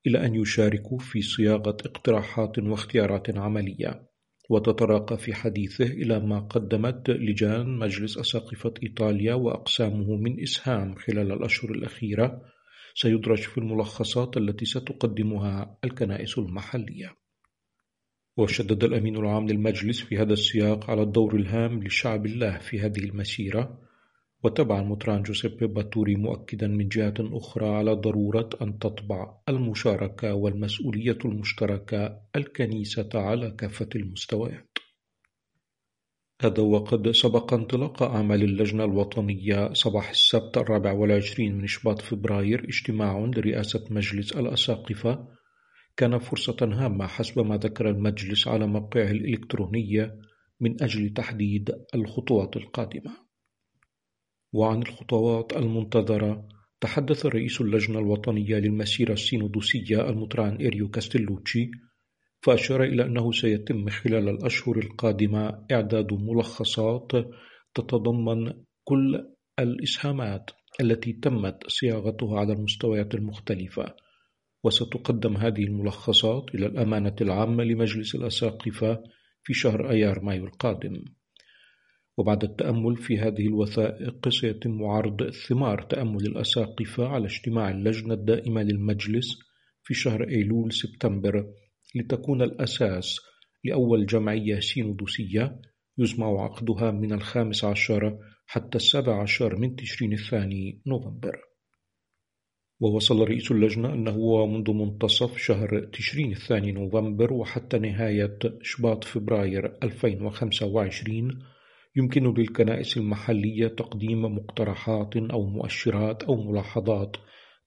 إلى 0.07 0.27
أن 0.27 0.35
يشاركوا 0.35 0.99
في 0.99 1.23
صياغة 1.23 1.77
اقتراحات 1.85 2.59
واختيارات 2.59 3.37
عملية 3.37 4.11
وتطرق 4.51 5.15
في 5.15 5.35
حديثه 5.35 5.85
إلى 5.85 6.21
ما 6.21 6.39
قدمت 6.39 7.11
لجان 7.11 7.79
مجلس 7.79 8.19
أساقفة 8.19 8.75
إيطاليا 8.83 9.35
وأقسامه 9.35 10.17
من 10.17 10.43
إسهام 10.43 10.95
خلال 10.95 11.33
الأشهر 11.33 11.71
الأخيرة. 11.71 12.43
سيدرج 12.95 13.39
في 13.39 13.59
الملخصات 13.59 14.37
التي 14.37 14.65
ستقدمها 14.65 15.79
الكنائس 15.85 16.39
المحلية. 16.39 17.17
وشدد 18.37 18.85
الأمين 18.85 19.17
العام 19.17 19.49
للمجلس 19.49 20.01
في 20.01 20.19
هذا 20.19 20.33
السياق 20.33 20.91
على 20.91 21.03
الدور 21.03 21.37
الهام 21.37 21.85
لشعب 21.85 22.27
الله 22.27 22.59
في 22.59 22.81
هذه 22.81 23.05
المسيرة. 23.05 23.90
وتبع 24.45 24.81
المطران 24.81 25.23
جوزيبي 25.23 25.67
باتوري 25.67 26.17
مؤكدا 26.17 26.67
من 26.67 26.89
جهة 26.89 27.15
أخرى 27.21 27.69
على 27.69 27.93
ضرورة 27.93 28.51
أن 28.63 28.79
تطبع 28.79 29.35
المشاركة 29.49 30.35
والمسؤولية 30.35 31.19
المشتركة 31.25 32.21
الكنيسة 32.37 33.09
على 33.15 33.51
كافة 33.51 33.89
المستويات. 33.97 34.79
هذا 36.43 36.63
وقد 36.63 37.11
سبق 37.11 37.55
انطلاق 37.55 38.03
أعمال 38.03 38.43
اللجنة 38.43 38.85
الوطنية 38.85 39.73
صباح 39.73 40.11
السبت 40.11 40.57
الرابع 40.57 40.93
والعشرين 40.93 41.59
من 41.59 41.67
شباط 41.67 42.03
فبراير 42.03 42.65
اجتماع 42.65 43.19
لرئاسة 43.19 43.85
مجلس 43.91 44.33
الأساقفة. 44.33 45.29
كان 45.97 46.19
فرصة 46.19 46.57
هامة 46.63 47.07
حسب 47.07 47.41
ما 47.41 47.57
ذكر 47.57 47.89
المجلس 47.89 48.49
على 48.49 48.67
موقعه 48.67 49.11
الإلكتروني 49.11 50.11
من 50.61 50.83
أجل 50.83 51.11
تحديد 51.15 51.75
الخطوات 51.95 52.57
القادمة. 52.57 53.30
وعن 54.53 54.83
الخطوات 54.83 55.57
المنتظرة. 55.57 56.49
تحدث 56.81 57.27
رئيس 57.27 57.61
اللجنة 57.61 57.99
الوطنية 57.99 58.57
للمسيرة 58.57 59.13
السينودوسية 59.13 60.09
المطران 60.09 60.57
إيريو 60.57 60.89
كاستيلوتشي 60.89 61.71
فأشار 62.43 62.83
إلى 62.85 63.05
أنه 63.05 63.33
سيتم 63.33 63.89
خلال 63.89 64.29
الأشهر 64.29 64.79
القادمة 64.79 65.67
إعداد 65.73 66.13
ملخصات 66.13 67.13
تتضمن 67.75 68.53
كل 68.85 69.27
الإسهامات 69.59 70.51
التي 70.81 71.13
تمت 71.13 71.67
صياغتها 71.67 72.41
على 72.41 72.53
المستويات 72.53 73.15
المختلفة. 73.15 73.95
وستقدم 74.65 75.37
هذه 75.37 75.65
الملخصات 75.65 76.55
إلى 76.55 76.67
الأمانة 76.67 77.17
العامة 77.21 77.65
لمجلس 77.65 78.15
الأساقفة 78.15 79.03
في 79.43 79.55
شهر 79.55 79.91
أيار 79.91 80.21
مايو 80.21 80.45
القادم. 80.45 81.05
وبعد 82.21 82.45
التأمل 82.45 82.97
في 82.97 83.19
هذه 83.19 83.47
الوثائق 83.47 84.29
سيتم 84.29 84.85
عرض 84.85 85.31
ثمار 85.31 85.83
تأمل 85.83 86.27
الأساقفة 86.27 87.07
على 87.07 87.25
اجتماع 87.25 87.71
اللجنة 87.71 88.15
الدائمة 88.15 88.63
للمجلس 88.63 89.39
في 89.83 89.95
شهر 89.95 90.29
أيلول 90.29 90.73
سبتمبر 90.73 91.47
لتكون 91.95 92.43
الأساس 92.43 93.17
لأول 93.65 94.07
جمعية 94.07 94.61
سينودوسية 94.61 95.61
يزمع 95.99 96.45
عقدها 96.45 96.91
من 96.91 97.13
الخامس 97.13 97.65
عشر 97.65 98.19
حتى 98.47 98.77
السابع 98.77 99.23
عشر 99.23 99.57
من 99.57 99.77
تشرين 99.77 100.13
الثاني 100.13 100.83
نوفمبر. 100.87 101.41
ووصل 102.81 103.21
رئيس 103.21 103.51
اللجنة 103.51 103.95
أنه 103.95 104.47
منذ 104.47 104.71
منتصف 104.71 105.37
شهر 105.39 105.81
تشرين 105.93 106.33
الثاني 106.33 106.73
نوفمبر 106.73 107.33
وحتى 107.33 107.79
نهاية 107.79 108.39
شباط 108.63 109.05
فبراير 109.05 109.79
2025 109.83 111.60
يمكن 111.97 112.35
للكنائس 112.35 112.97
المحلية 112.97 113.69
تقديم 113.69 114.25
مقترحات 114.25 115.17
أو 115.17 115.47
مؤشرات 115.47 116.23
أو 116.23 116.51
ملاحظات 116.51 117.17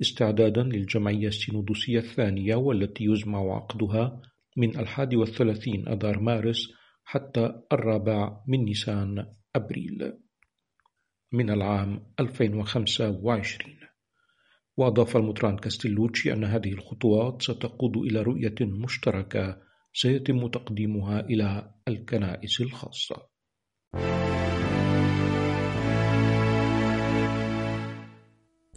استعدادا 0.01 0.63
للجمعية 0.63 1.27
السينودوسية 1.27 1.99
الثانية 1.99 2.55
والتي 2.55 3.03
يزمع 3.03 3.55
عقدها 3.55 4.21
من 4.57 4.79
الحادي 4.79 5.15
والثلاثين 5.15 5.88
أذار 5.88 6.19
مارس 6.19 6.67
حتى 7.03 7.62
الرابع 7.71 8.43
من 8.47 8.63
نيسان 8.63 9.25
أبريل 9.55 10.13
من 11.31 11.49
العام 11.49 12.13
2025 12.19 13.75
وأضاف 14.77 15.17
المطران 15.17 15.57
كاستيلوتشي 15.57 16.33
أن 16.33 16.43
هذه 16.43 16.73
الخطوات 16.73 17.41
ستقود 17.41 17.97
إلى 17.97 18.21
رؤية 18.21 18.55
مشتركة 18.62 19.62
سيتم 19.93 20.47
تقديمها 20.47 21.19
إلى 21.19 21.73
الكنائس 21.88 22.62
الخاصة. 22.62 23.32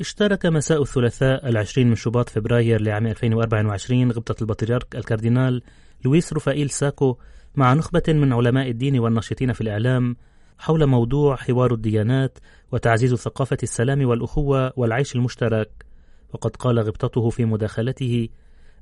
اشترك 0.01 0.47
مساء 0.47 0.83
الثلاثاء 0.83 1.49
العشرين 1.49 1.89
من 1.89 1.95
شباط 1.95 2.29
فبراير 2.29 2.83
لعام 2.83 3.07
2024 3.07 4.13
غبطة 4.13 4.35
البطريرك 4.41 4.97
الكاردينال 4.97 5.63
لويس 6.05 6.33
رفائيل 6.33 6.71
ساكو 6.71 7.19
مع 7.55 7.75
نخبة 7.75 8.03
من 8.09 8.33
علماء 8.33 8.71
الدين 8.71 8.99
والناشطين 8.99 9.53
في 9.53 9.61
الإعلام 9.61 10.17
حول 10.59 10.87
موضوع 10.87 11.37
حوار 11.37 11.75
الديانات 11.75 12.39
وتعزيز 12.73 13.15
ثقافة 13.15 13.57
السلام 13.63 14.09
والأخوة 14.09 14.73
والعيش 14.77 15.15
المشترك. 15.15 15.87
وقد 16.35 16.57
قال 16.57 16.79
غبطته 16.79 17.31
في 17.31 17.45
مداخلته 17.45 18.29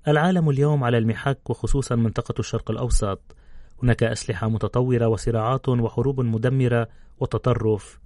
العالم 0.09 0.51
اليوم 0.51 0.85
على 0.85 0.99
المحك 0.99 1.51
وخصوصا 1.51 1.95
منطقة 1.95 2.35
الشرق 2.39 2.71
الأوسط. 2.71 3.37
هناك 3.85 4.03
أسلحة 4.03 4.49
متطورة 4.49 5.09
وصراعات 5.09 5.69
وحروب 5.69 6.21
مدمرة 6.21 6.89
وتطرف. 7.21 8.01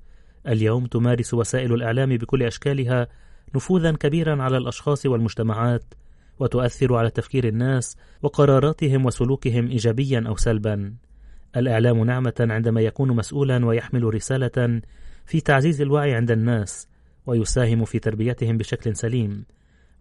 اليوم 0.48 0.86
تمارس 0.86 1.34
وسائل 1.34 1.74
الإعلام 1.74 2.16
بكل 2.16 2.42
أشكالها 2.42 3.08
نفوذا 3.56 3.92
كبيرا 3.92 4.42
على 4.42 4.56
الأشخاص 4.56 5.06
والمجتمعات 5.06 5.84
وتؤثر 6.38 6.94
على 6.94 7.10
تفكير 7.10 7.48
الناس 7.48 7.96
وقراراتهم 8.22 9.06
وسلوكهم 9.06 9.68
إيجابيا 9.68 10.24
أو 10.26 10.36
سلبا. 10.36 10.94
الإعلام 11.56 12.04
نعمة 12.04 12.34
عندما 12.40 12.80
يكون 12.80 13.16
مسؤولا 13.16 13.66
ويحمل 13.66 14.14
رسالة 14.14 14.80
في 15.26 15.40
تعزيز 15.40 15.80
الوعي 15.80 16.14
عند 16.14 16.30
الناس 16.30 16.88
ويساهم 17.26 17.84
في 17.84 17.98
تربيتهم 17.98 18.58
بشكل 18.58 18.96
سليم 18.96 19.44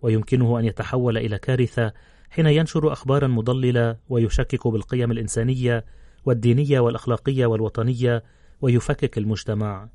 ويمكنه 0.01 0.59
أن 0.59 0.65
يتحول 0.65 1.17
إلى 1.17 1.37
كارثة 1.37 1.93
حين 2.29 2.47
ينشر 2.47 2.93
أخبارا 2.93 3.27
مضللة 3.27 3.97
ويشكك 4.09 4.67
بالقيم 4.67 5.11
الإنسانية 5.11 5.85
والدينية 6.25 6.79
والأخلاقية 6.79 7.45
والوطنية 7.45 8.23
ويفكك 8.61 9.17
المجتمع. 9.17 9.89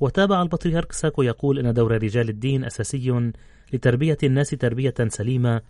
وتابع 0.00 0.42
البطريرك 0.42 0.92
ساكو 0.92 1.22
يقول 1.22 1.58
أن 1.58 1.74
دور 1.74 2.02
رجال 2.02 2.28
الدين 2.28 2.64
أساسي 2.64 3.32
لتربية 3.72 4.18
الناس 4.22 4.50
تربية 4.50 4.94
سليمة 5.08 5.62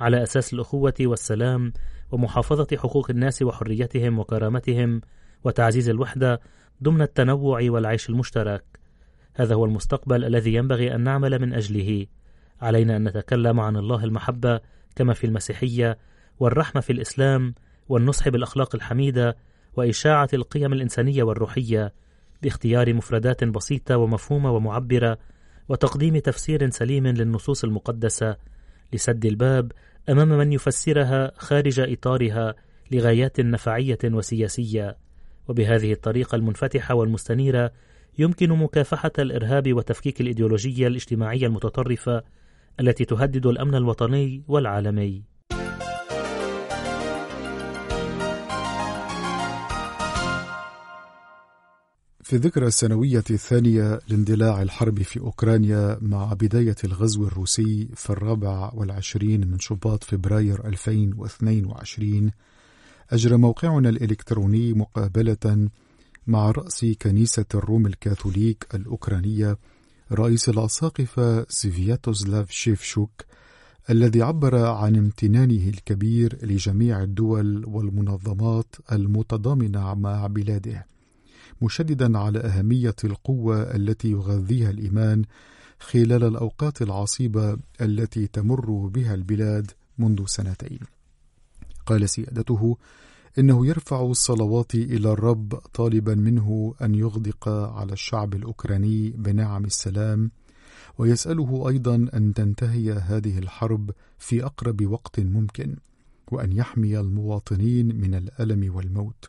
على 0.00 0.22
أساس 0.22 0.54
الأخوة 0.54 0.94
والسلام 1.00 1.72
ومحافظة 2.12 2.76
حقوق 2.76 3.10
الناس 3.10 3.42
وحريتهم 3.42 4.18
وكرامتهم 4.18 5.00
وتعزيز 5.44 5.88
الوحدة 5.88 6.40
ضمن 6.82 7.02
التنوع 7.02 7.60
والعيش 7.62 8.08
المشترك. 8.08 8.64
هذا 9.34 9.54
هو 9.54 9.64
المستقبل 9.64 10.24
الذي 10.24 10.54
ينبغي 10.54 10.94
أن 10.94 11.00
نعمل 11.00 11.38
من 11.38 11.54
أجله. 11.54 12.06
علينا 12.60 12.96
أن 12.96 13.08
نتكلم 13.08 13.60
عن 13.60 13.76
الله 13.76 14.04
المحبة 14.04 14.60
كما 14.96 15.14
في 15.14 15.24
المسيحية 15.26 15.98
والرحمة 16.40 16.80
في 16.80 16.92
الإسلام 16.92 17.54
والنصح 17.88 18.28
بالأخلاق 18.28 18.74
الحميدة 18.74 19.36
وإشاعة 19.76 20.28
القيم 20.34 20.72
الإنسانية 20.72 21.22
والروحية 21.22 21.92
باختيار 22.42 22.94
مفردات 22.94 23.44
بسيطة 23.44 23.96
ومفهومة 23.96 24.50
ومعبرة 24.50 25.18
وتقديم 25.68 26.18
تفسير 26.18 26.70
سليم 26.70 27.06
للنصوص 27.06 27.64
المقدسة 27.64 28.36
لسد 28.92 29.26
الباب 29.26 29.72
أمام 30.08 30.28
من 30.28 30.52
يفسرها 30.52 31.32
خارج 31.36 31.80
إطارها 31.80 32.54
لغايات 32.90 33.40
نفعية 33.40 33.98
وسياسية. 34.04 34.96
وبهذه 35.48 35.92
الطريقة 35.92 36.36
المنفتحة 36.36 36.94
والمستنيرة 36.94 37.70
يمكن 38.18 38.48
مكافحة 38.48 39.12
الإرهاب 39.18 39.72
وتفكيك 39.72 40.20
الإيديولوجية 40.20 40.86
الاجتماعية 40.86 41.46
المتطرفة 41.46 42.22
التي 42.80 43.04
تهدد 43.04 43.46
الأمن 43.46 43.74
الوطني 43.74 44.42
والعالمي. 44.48 45.22
في 52.26 52.32
الذكرى 52.36 52.66
السنوية 52.66 53.24
الثانية 53.30 54.00
لاندلاع 54.08 54.62
الحرب 54.62 55.02
في 55.02 55.20
أوكرانيا 55.20 55.98
مع 56.02 56.32
بداية 56.32 56.74
الغزو 56.84 57.26
الروسي 57.26 57.88
في 57.94 58.10
الرابع 58.10 58.70
والعشرين 58.74 59.50
من 59.50 59.58
شباط 59.58 60.04
فبراير 60.04 60.66
2022 60.66 62.30
أجرى 63.10 63.36
موقعنا 63.36 63.88
الإلكتروني 63.88 64.72
مقابلة 64.72 65.68
مع 66.26 66.50
رأس 66.50 66.86
كنيسة 67.02 67.44
الروم 67.54 67.86
الكاثوليك 67.86 68.66
الأوكرانية 68.74 69.58
رئيس 70.12 70.48
الأساقفة 70.48 71.46
سيفياتوزلاف 71.48 72.50
شيفشوك 72.50 73.10
الذي 73.90 74.22
عبر 74.22 74.66
عن 74.66 74.96
امتنانه 74.96 75.68
الكبير 75.68 76.38
لجميع 76.46 77.02
الدول 77.02 77.64
والمنظمات 77.66 78.76
المتضامنة 78.92 79.94
مع 79.94 80.26
بلاده 80.26 80.86
مشددا 81.62 82.18
على 82.18 82.38
أهمية 82.38 82.94
القوة 83.04 83.62
التي 83.62 84.10
يغذيها 84.10 84.70
الإيمان 84.70 85.24
خلال 85.80 86.24
الأوقات 86.24 86.82
العصيبة 86.82 87.58
التي 87.80 88.26
تمر 88.26 88.70
بها 88.86 89.14
البلاد 89.14 89.70
منذ 89.98 90.26
سنتين. 90.26 90.78
قال 91.86 92.08
سيادته 92.08 92.76
إنه 93.38 93.66
يرفع 93.66 94.02
الصلوات 94.02 94.74
إلى 94.74 95.12
الرب 95.12 95.54
طالبا 95.54 96.14
منه 96.14 96.74
أن 96.82 96.94
يغدق 96.94 97.48
على 97.48 97.92
الشعب 97.92 98.34
الأوكراني 98.34 99.10
بنعم 99.10 99.64
السلام 99.64 100.30
ويسأله 100.98 101.68
أيضا 101.68 101.94
أن 102.14 102.34
تنتهي 102.34 102.92
هذه 102.92 103.38
الحرب 103.38 103.90
في 104.18 104.44
أقرب 104.44 104.86
وقت 104.86 105.20
ممكن 105.20 105.76
وأن 106.32 106.52
يحمي 106.52 107.00
المواطنين 107.00 108.00
من 108.00 108.14
الألم 108.14 108.76
والموت. 108.76 109.28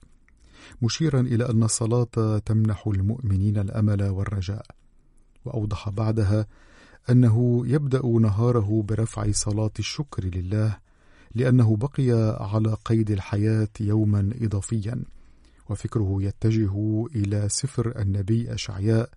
مشيرا 0.81 1.19
إلى 1.21 1.49
أن 1.49 1.63
الصلاة 1.63 2.37
تمنح 2.45 2.87
المؤمنين 2.87 3.57
الأمل 3.57 4.03
والرجاء. 4.03 4.65
وأوضح 5.45 5.89
بعدها 5.89 6.47
أنه 7.09 7.63
يبدأ 7.67 8.01
نهاره 8.07 8.83
برفع 8.87 9.31
صلاة 9.31 9.71
الشكر 9.79 10.25
لله 10.25 10.77
لأنه 11.35 11.75
بقي 11.75 12.37
على 12.39 12.77
قيد 12.85 13.11
الحياة 13.11 13.69
يوما 13.79 14.29
إضافيا. 14.41 15.03
وفكره 15.69 16.17
يتجه 16.23 17.05
إلى 17.15 17.49
سفر 17.49 18.01
النبي 18.01 18.53
أشعياء 18.53 19.09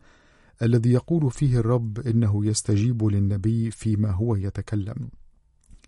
الذي 0.62 0.92
يقول 0.92 1.30
فيه 1.30 1.58
الرب 1.58 1.98
إنه 1.98 2.46
يستجيب 2.46 3.04
للنبي 3.04 3.70
فيما 3.70 4.10
هو 4.10 4.36
يتكلم 4.36 5.08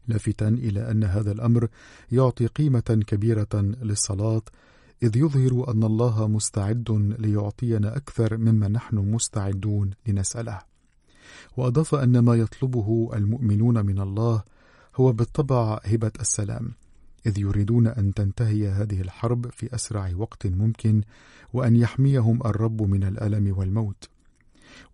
لافتا 0.09 0.49
إلى 0.49 0.91
أن 0.91 1.05
هذا 1.05 1.33
الأمر 1.33 1.69
يعطي 2.13 2.47
قيمة 2.47 3.05
كبيرة 3.07 3.49
للصلاة 3.83 4.43
إذ 5.03 5.17
يظهر 5.17 5.71
أن 5.71 5.85
الله 5.85 6.29
مستعد 6.29 7.15
ليعطينا 7.19 7.97
أكثر 7.97 8.37
مما 8.37 8.69
نحن 8.69 8.97
مستعدون 8.97 9.91
لنسأله. 10.07 10.61
وأضاف 11.57 11.95
أن 11.95 12.19
ما 12.19 12.35
يطلبه 12.35 13.11
المؤمنون 13.15 13.87
من 13.87 14.01
الله 14.01 14.43
هو 14.97 15.13
بالطبع 15.13 15.81
هبة 15.85 16.13
السلام 16.21 16.73
إذ 17.27 17.39
يريدون 17.39 17.87
أن 17.87 18.15
تنتهي 18.15 18.69
هذه 18.69 19.01
الحرب 19.01 19.51
في 19.51 19.75
أسرع 19.75 20.11
وقت 20.17 20.47
ممكن 20.47 21.03
وأن 21.53 21.77
يحميهم 21.77 22.41
الرب 22.47 22.83
من 22.83 23.05
الألم 23.05 23.59
والموت. 23.59 24.09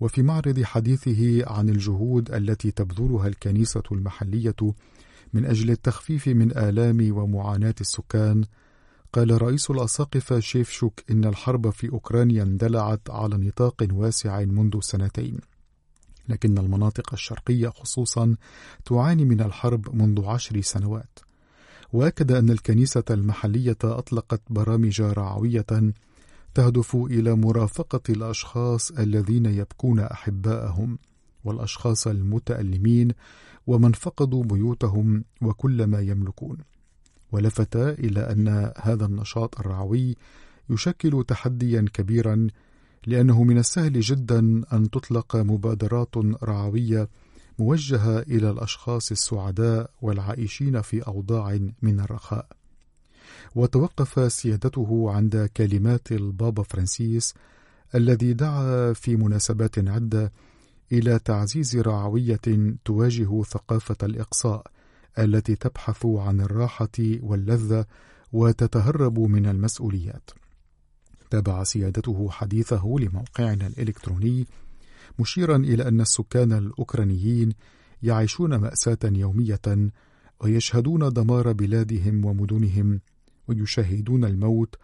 وفي 0.01 0.23
معرض 0.23 0.63
حديثه 0.63 1.53
عن 1.53 1.69
الجهود 1.69 2.31
التي 2.31 2.71
تبذلها 2.71 3.27
الكنيسة 3.27 3.83
المحلية 3.93 4.75
من 5.33 5.45
أجل 5.45 5.71
التخفيف 5.71 6.29
من 6.29 6.59
آلام 6.59 7.17
ومعاناة 7.17 7.75
السكان 7.81 8.45
قال 9.13 9.43
رئيس 9.43 9.71
الأساقفة 9.71 10.41
شيفشوك 10.41 11.01
إن 11.11 11.25
الحرب 11.25 11.71
في 11.71 11.89
أوكرانيا 11.89 12.43
اندلعت 12.43 13.11
على 13.11 13.37
نطاق 13.37 13.89
واسع 13.93 14.41
منذ 14.45 14.81
سنتين. 14.81 15.39
لكن 16.29 16.59
المناطق 16.59 17.13
الشرقية 17.13 17.69
خصوصا 17.69 18.37
تعاني 18.85 19.25
من 19.25 19.41
الحرب 19.41 19.97
منذ 19.97 20.25
عشر 20.25 20.61
سنوات. 20.61 21.19
وأكد 21.93 22.33
أن 22.33 22.51
الكنيسة 22.51 23.05
المحلية 23.11 23.77
أطلقت 23.85 24.43
برامج 24.51 25.03
رعوية 25.03 25.67
تهدف 26.55 26.97
إلى 26.97 27.35
مرافقة 27.35 28.01
الأشخاص 28.09 28.91
الذين 28.91 29.47
يبكون 29.47 30.01
أحباءهم 30.01 30.99
والأشخاص 31.45 32.07
المتألمين 32.07 33.13
ومن 33.67 33.93
فقدوا 33.93 34.45
بيوتهم 34.45 35.25
وكل 35.43 35.85
ما 35.85 36.01
يملكون. 36.01 36.59
ولفت 37.33 37.77
إلى 37.77 38.21
أن 38.21 38.73
هذا 38.83 39.07
النشاط 39.07 39.61
الرعوي 39.61 40.17
يشكل 40.71 41.25
تحديا 41.29 41.85
كبيرا 41.93 42.47
لأنه 43.07 43.45
من 43.45 43.59
السهل 43.59 44.01
جدا 44.01 44.39
أن 44.73 44.91
تطلق 44.91 45.37
مبادرات 45.37 46.17
رعوية 46.43 47.09
موجهة 47.59 48.19
إلى 48.19 48.51
الأشخاص 48.51 49.11
السعداء 49.11 49.91
والعائشين 50.03 50.83
في 50.83 51.07
أوضاع 51.07 51.59
من 51.83 52.01
الرخاء. 52.01 52.47
وتوقف 53.55 54.33
سيادته 54.33 55.11
عند 55.11 55.51
كلمات 55.57 56.13
البابا 56.13 56.63
فرانسيس 56.63 57.35
الذي 57.95 58.33
دعا 58.33 58.93
في 58.93 59.17
مناسبات 59.17 59.79
عدة 59.79 60.33
إلى 60.93 61.19
تعزيز 61.19 61.77
رعوية 61.77 62.41
تواجه 62.85 63.43
ثقافة 63.43 63.97
الإقصاء 64.03 64.67
التي 65.19 65.55
تبحث 65.55 66.07
عن 66.07 66.41
الراحة 66.41 66.99
واللذة 66.99 67.87
وتتهرب 68.33 69.19
من 69.19 69.47
المسؤوليات. 69.47 70.31
تابع 71.31 71.65
سيادته 71.65 72.31
حديثه 72.31 72.97
لموقعنا 73.01 73.67
الإلكتروني 73.67 74.47
مشيرا 75.19 75.57
إلى 75.57 75.89
أن 75.89 76.01
السكان 76.01 76.53
الأوكرانيين 76.53 77.53
يعيشون 78.03 78.57
مأساة 78.57 78.99
يومية 79.05 79.91
ويشهدون 80.41 81.13
دمار 81.13 81.53
بلادهم 81.53 82.25
ومدنهم 82.25 83.01
ويشاهدون 83.49 84.25
الموت 84.25 84.75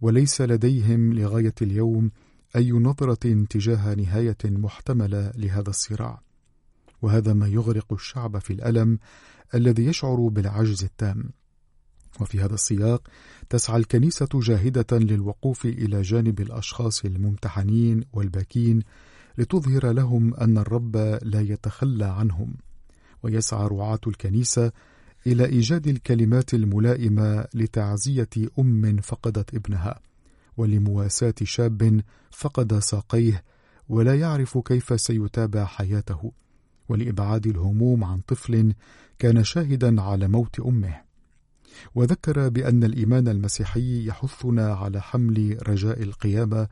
وليس 0.00 0.40
لديهم 0.40 1.12
لغاية 1.12 1.54
اليوم 1.62 2.10
أي 2.56 2.70
نظرة 2.72 3.44
تجاه 3.50 3.94
نهاية 3.94 4.38
محتملة 4.44 5.32
لهذا 5.36 5.70
الصراع. 5.70 6.22
وهذا 7.02 7.32
ما 7.32 7.48
يغرق 7.48 7.92
الشعب 7.92 8.38
في 8.38 8.52
الألم 8.52 8.98
الذي 9.54 9.86
يشعر 9.86 10.28
بالعجز 10.28 10.84
التام. 10.84 11.30
وفي 12.20 12.40
هذا 12.40 12.54
السياق 12.54 13.08
تسعى 13.50 13.76
الكنيسة 13.76 14.28
جاهدة 14.34 14.98
للوقوف 14.98 15.66
إلى 15.66 16.02
جانب 16.02 16.40
الأشخاص 16.40 17.04
الممتحنين 17.04 18.04
والباكين 18.12 18.82
لتظهر 19.38 19.92
لهم 19.92 20.34
أن 20.34 20.58
الرب 20.58 20.96
لا 21.22 21.40
يتخلى 21.40 22.04
عنهم. 22.04 22.54
ويسعى 23.22 23.68
رعاة 23.68 24.00
الكنيسة 24.06 24.72
إلى 25.26 25.46
إيجاد 25.46 25.86
الكلمات 25.88 26.54
الملائمة 26.54 27.44
لتعزية 27.54 28.28
أم 28.58 28.96
فقدت 28.96 29.54
ابنها 29.54 30.00
ولمواساة 30.56 31.34
شاب 31.42 32.02
فقد 32.30 32.78
ساقيه 32.78 33.44
ولا 33.88 34.14
يعرف 34.14 34.58
كيف 34.58 35.00
سيتابع 35.00 35.64
حياته 35.64 36.32
ولإبعاد 36.88 37.46
الهموم 37.46 38.04
عن 38.04 38.20
طفل 38.20 38.74
كان 39.18 39.44
شاهدا 39.44 40.02
على 40.02 40.28
موت 40.28 40.60
أمه. 40.60 41.11
وذكر 41.94 42.48
بأن 42.48 42.84
الإيمان 42.84 43.28
المسيحي 43.28 44.06
يحثنا 44.06 44.74
على 44.74 45.02
حمل 45.02 45.58
رجاء 45.68 46.02
القيامة 46.02 46.68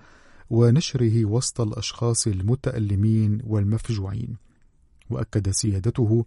ونشره 0.50 1.24
وسط 1.24 1.60
الأشخاص 1.60 2.26
المتألمين 2.26 3.42
والمفجوعين. 3.44 4.36
وأكد 5.10 5.50
سيادته 5.50 6.24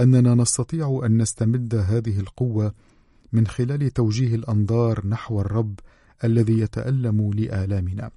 أننا 0.00 0.34
نستطيع 0.34 1.02
أن 1.04 1.18
نستمد 1.22 1.74
هذه 1.74 2.20
القوة 2.20 2.74
من 3.32 3.46
خلال 3.46 3.90
توجيه 3.90 4.34
الأنظار 4.34 5.06
نحو 5.06 5.40
الرب 5.40 5.80
الذي 6.24 6.58
يتألم 6.58 7.32
لآلامنا. 7.32 8.10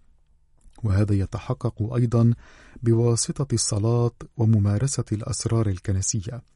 وهذا 0.83 1.13
يتحقق 1.13 1.93
أيضا 1.93 2.33
بواسطة 2.83 3.53
الصلاة 3.53 4.11
وممارسة 4.37 5.05
الأسرار 5.11 5.67
الكنسية. 5.67 6.54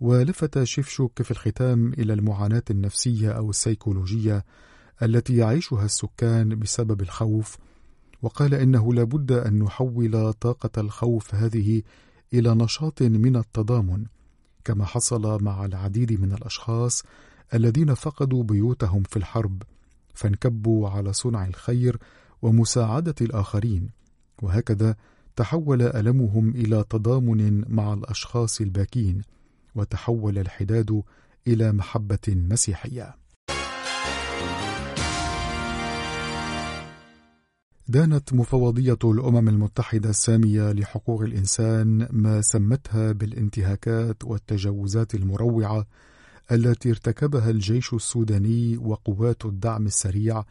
ولفت 0.00 0.62
شيفشوك 0.62 1.22
في 1.22 1.30
الختام 1.30 1.92
إلى 1.92 2.12
المعاناة 2.12 2.62
النفسية 2.70 3.30
أو 3.30 3.50
السيكولوجية 3.50 4.44
التي 5.02 5.36
يعيشها 5.36 5.84
السكان 5.84 6.58
بسبب 6.58 7.00
الخوف 7.00 7.56
وقال 8.22 8.54
إنه 8.54 8.94
لابد 8.94 9.32
أن 9.32 9.58
نحول 9.58 10.32
طاقة 10.32 10.80
الخوف 10.80 11.34
هذه 11.34 11.82
إلى 12.34 12.54
نشاط 12.54 13.02
من 13.02 13.36
التضامن 13.36 14.04
كما 14.64 14.84
حصل 14.84 15.42
مع 15.42 15.64
العديد 15.64 16.20
من 16.20 16.32
الأشخاص 16.32 17.02
الذين 17.54 17.94
فقدوا 17.94 18.42
بيوتهم 18.42 19.02
في 19.02 19.16
الحرب 19.16 19.62
فانكبوا 20.14 20.88
على 20.88 21.12
صنع 21.12 21.46
الخير 21.46 21.98
ومساعدة 22.42 23.14
الآخرين 23.20 23.90
وهكذا 24.42 24.96
تحول 25.36 25.82
ألمهم 25.82 26.50
إلى 26.50 26.84
تضامن 26.90 27.74
مع 27.74 27.92
الأشخاص 27.94 28.60
الباكين. 28.60 29.22
وتحول 29.78 30.38
الحداد 30.38 31.02
إلى 31.46 31.72
محبة 31.72 32.18
مسيحية. 32.28 33.14
دانت 37.88 38.32
مفوضية 38.32 38.98
الأمم 39.04 39.48
المتحدة 39.48 40.10
السامية 40.10 40.72
لحقوق 40.72 41.22
الإنسان 41.22 42.08
ما 42.10 42.40
سمتها 42.40 43.12
بالانتهاكات 43.12 44.24
والتجاوزات 44.24 45.14
المروعة 45.14 45.86
التي 46.52 46.90
ارتكبها 46.90 47.50
الجيش 47.50 47.94
السوداني 47.94 48.76
وقوات 48.78 49.44
الدعم 49.44 49.86
السريع 49.86 50.44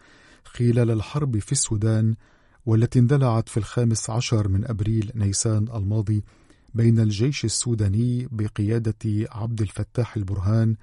خلال 0.44 0.92
الحرب 0.92 1.40
في 1.40 1.52
السودان 1.52 2.16
والتي 2.66 3.00
اندلعت 3.00 3.50
في 3.50 3.58
الخامس 3.58 4.10
عشر 4.10 4.48
من 4.48 4.66
أبريل 4.68 5.12
نيسان 5.16 5.68
الماضي 5.76 6.24
بين 6.78 7.00
الجيش 7.00 7.46
السوداني 7.46 8.28
بقيادة 8.32 9.28
عبد 9.32 9.62
الفتاح 9.62 10.18
البرهان 10.18 10.76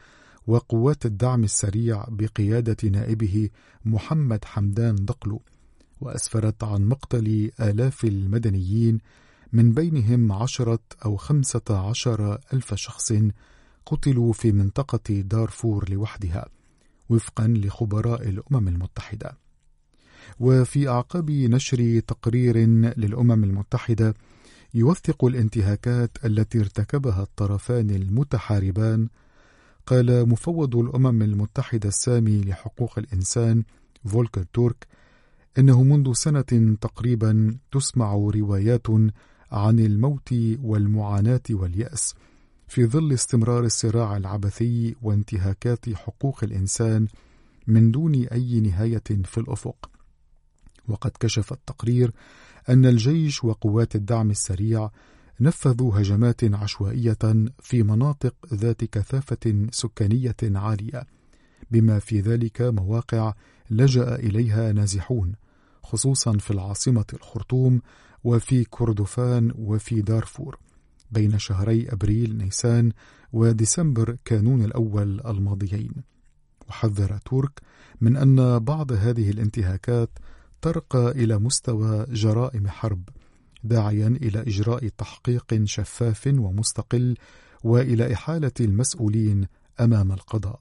وقوات 0.47 1.07
الدعم 1.07 1.45
السريع 1.45 2.05
بقيادة 2.09 2.89
نائبه 2.89 3.51
محمد 3.85 4.45
حمدان 4.45 4.95
دقلو 4.95 5.43
وأسفرت 6.01 6.65
عن 6.65 6.85
مقتل 6.89 7.51
آلاف 7.61 8.05
المدنيين 8.05 8.99
من 9.53 9.73
بينهم 9.73 10.33
عشرة 10.33 10.79
أو 11.05 11.17
خمسة 11.17 11.89
عشر 11.89 12.39
ألف 12.53 12.75
شخص 12.75 13.13
قتلوا 13.87 14.33
في 14.33 14.53
منطقة 14.53 15.15
دارفور 15.21 15.91
لوحدها 15.91 16.49
وفقا 17.09 17.47
لخبراء 17.47 18.29
الأمم 18.29 18.69
المتحدة. 18.69 19.39
وفي 20.41 20.89
أعقاب 20.89 21.31
نشر 21.31 22.01
تقرير 22.01 22.57
للأمم 22.97 23.45
المتحدة 23.45 24.15
يوثق 24.75 25.25
الانتهاكات 25.25 26.11
التي 26.25 26.61
ارتكبها 26.61 27.23
الطرفان 27.23 27.91
المتحاربان 27.91 29.09
قال 29.87 30.29
مفوض 30.29 30.77
الأمم 30.77 31.23
المتحدة 31.23 31.89
السامي 31.89 32.41
لحقوق 32.41 32.99
الإنسان 32.99 33.63
فولكر 34.05 34.43
تورك 34.53 34.87
إنه 35.59 35.83
منذ 35.83 36.13
سنة 36.13 36.77
تقريبا 36.81 37.57
تسمع 37.73 38.15
روايات 38.15 38.87
عن 39.53 39.79
الموت 39.79 40.35
والمعاناة 40.63 41.43
واليأس 41.51 42.15
في 42.69 42.87
ظل 42.87 43.13
استمرار 43.13 43.65
الصراع 43.65 44.17
العبثي 44.17 44.97
وانتهاكات 45.03 45.91
حقوق 45.95 46.45
الإنسان 46.45 47.07
من 47.67 47.91
دون 47.91 48.15
أي 48.15 48.61
نهاية 48.61 49.03
في 49.25 49.39
الأفق. 49.39 49.91
وقد 50.89 51.11
كشف 51.21 51.53
التقرير 51.53 52.13
أن 52.69 52.87
الجيش 52.87 53.45
وقوات 53.45 53.95
الدعم 53.97 54.31
السريع 54.31 54.91
نفذوا 55.41 56.01
هجمات 56.01 56.45
عشوائية 56.45 57.19
في 57.61 57.83
مناطق 57.83 58.35
ذات 58.55 58.85
كثافة 58.85 59.67
سكانية 59.71 60.37
عالية، 60.43 61.07
بما 61.71 61.99
في 61.99 62.21
ذلك 62.21 62.63
مواقع 62.63 63.33
لجأ 63.71 64.15
إليها 64.15 64.73
نازحون، 64.73 65.33
خصوصا 65.83 66.39
في 66.39 66.51
العاصمة 66.51 67.05
الخرطوم 67.15 67.81
وفي 68.25 68.65
كردفان 68.65 69.53
وفي 69.59 70.03
دارفور. 70.03 70.59
بين 71.11 71.39
شهري 71.39 71.89
أبريل 71.89 72.37
نيسان 72.37 72.93
وديسمبر 73.33 74.17
كانون 74.25 74.65
الأول 74.65 75.21
الماضيين. 75.27 75.93
وحذر 76.69 77.19
تورك 77.19 77.61
من 78.01 78.17
أن 78.17 78.59
بعض 78.59 78.93
هذه 78.93 79.31
الانتهاكات 79.31 80.11
ترقى 80.65 81.11
إلى 81.11 81.39
مستوى 81.39 82.07
جرائم 82.09 82.69
حرب 82.69 83.09
داعيا 83.65 84.07
إلى 84.07 84.41
إجراء 84.41 84.89
تحقيق 84.89 85.61
شفاف 85.65 86.27
ومستقل 86.27 87.17
وإلى 87.65 88.13
إحالة 88.13 88.53
المسؤولين 88.61 89.47
أمام 89.81 90.13
القضاء. 90.13 90.61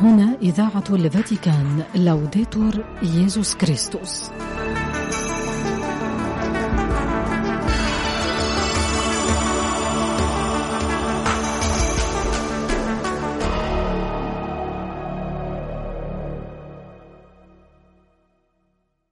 هنا 0.00 0.38
إذاعة 0.42 0.84
الفاتيكان 0.90 1.82
لوديتور 1.94 2.84
ييزوس 3.02 3.54
كريستوس 3.54 4.30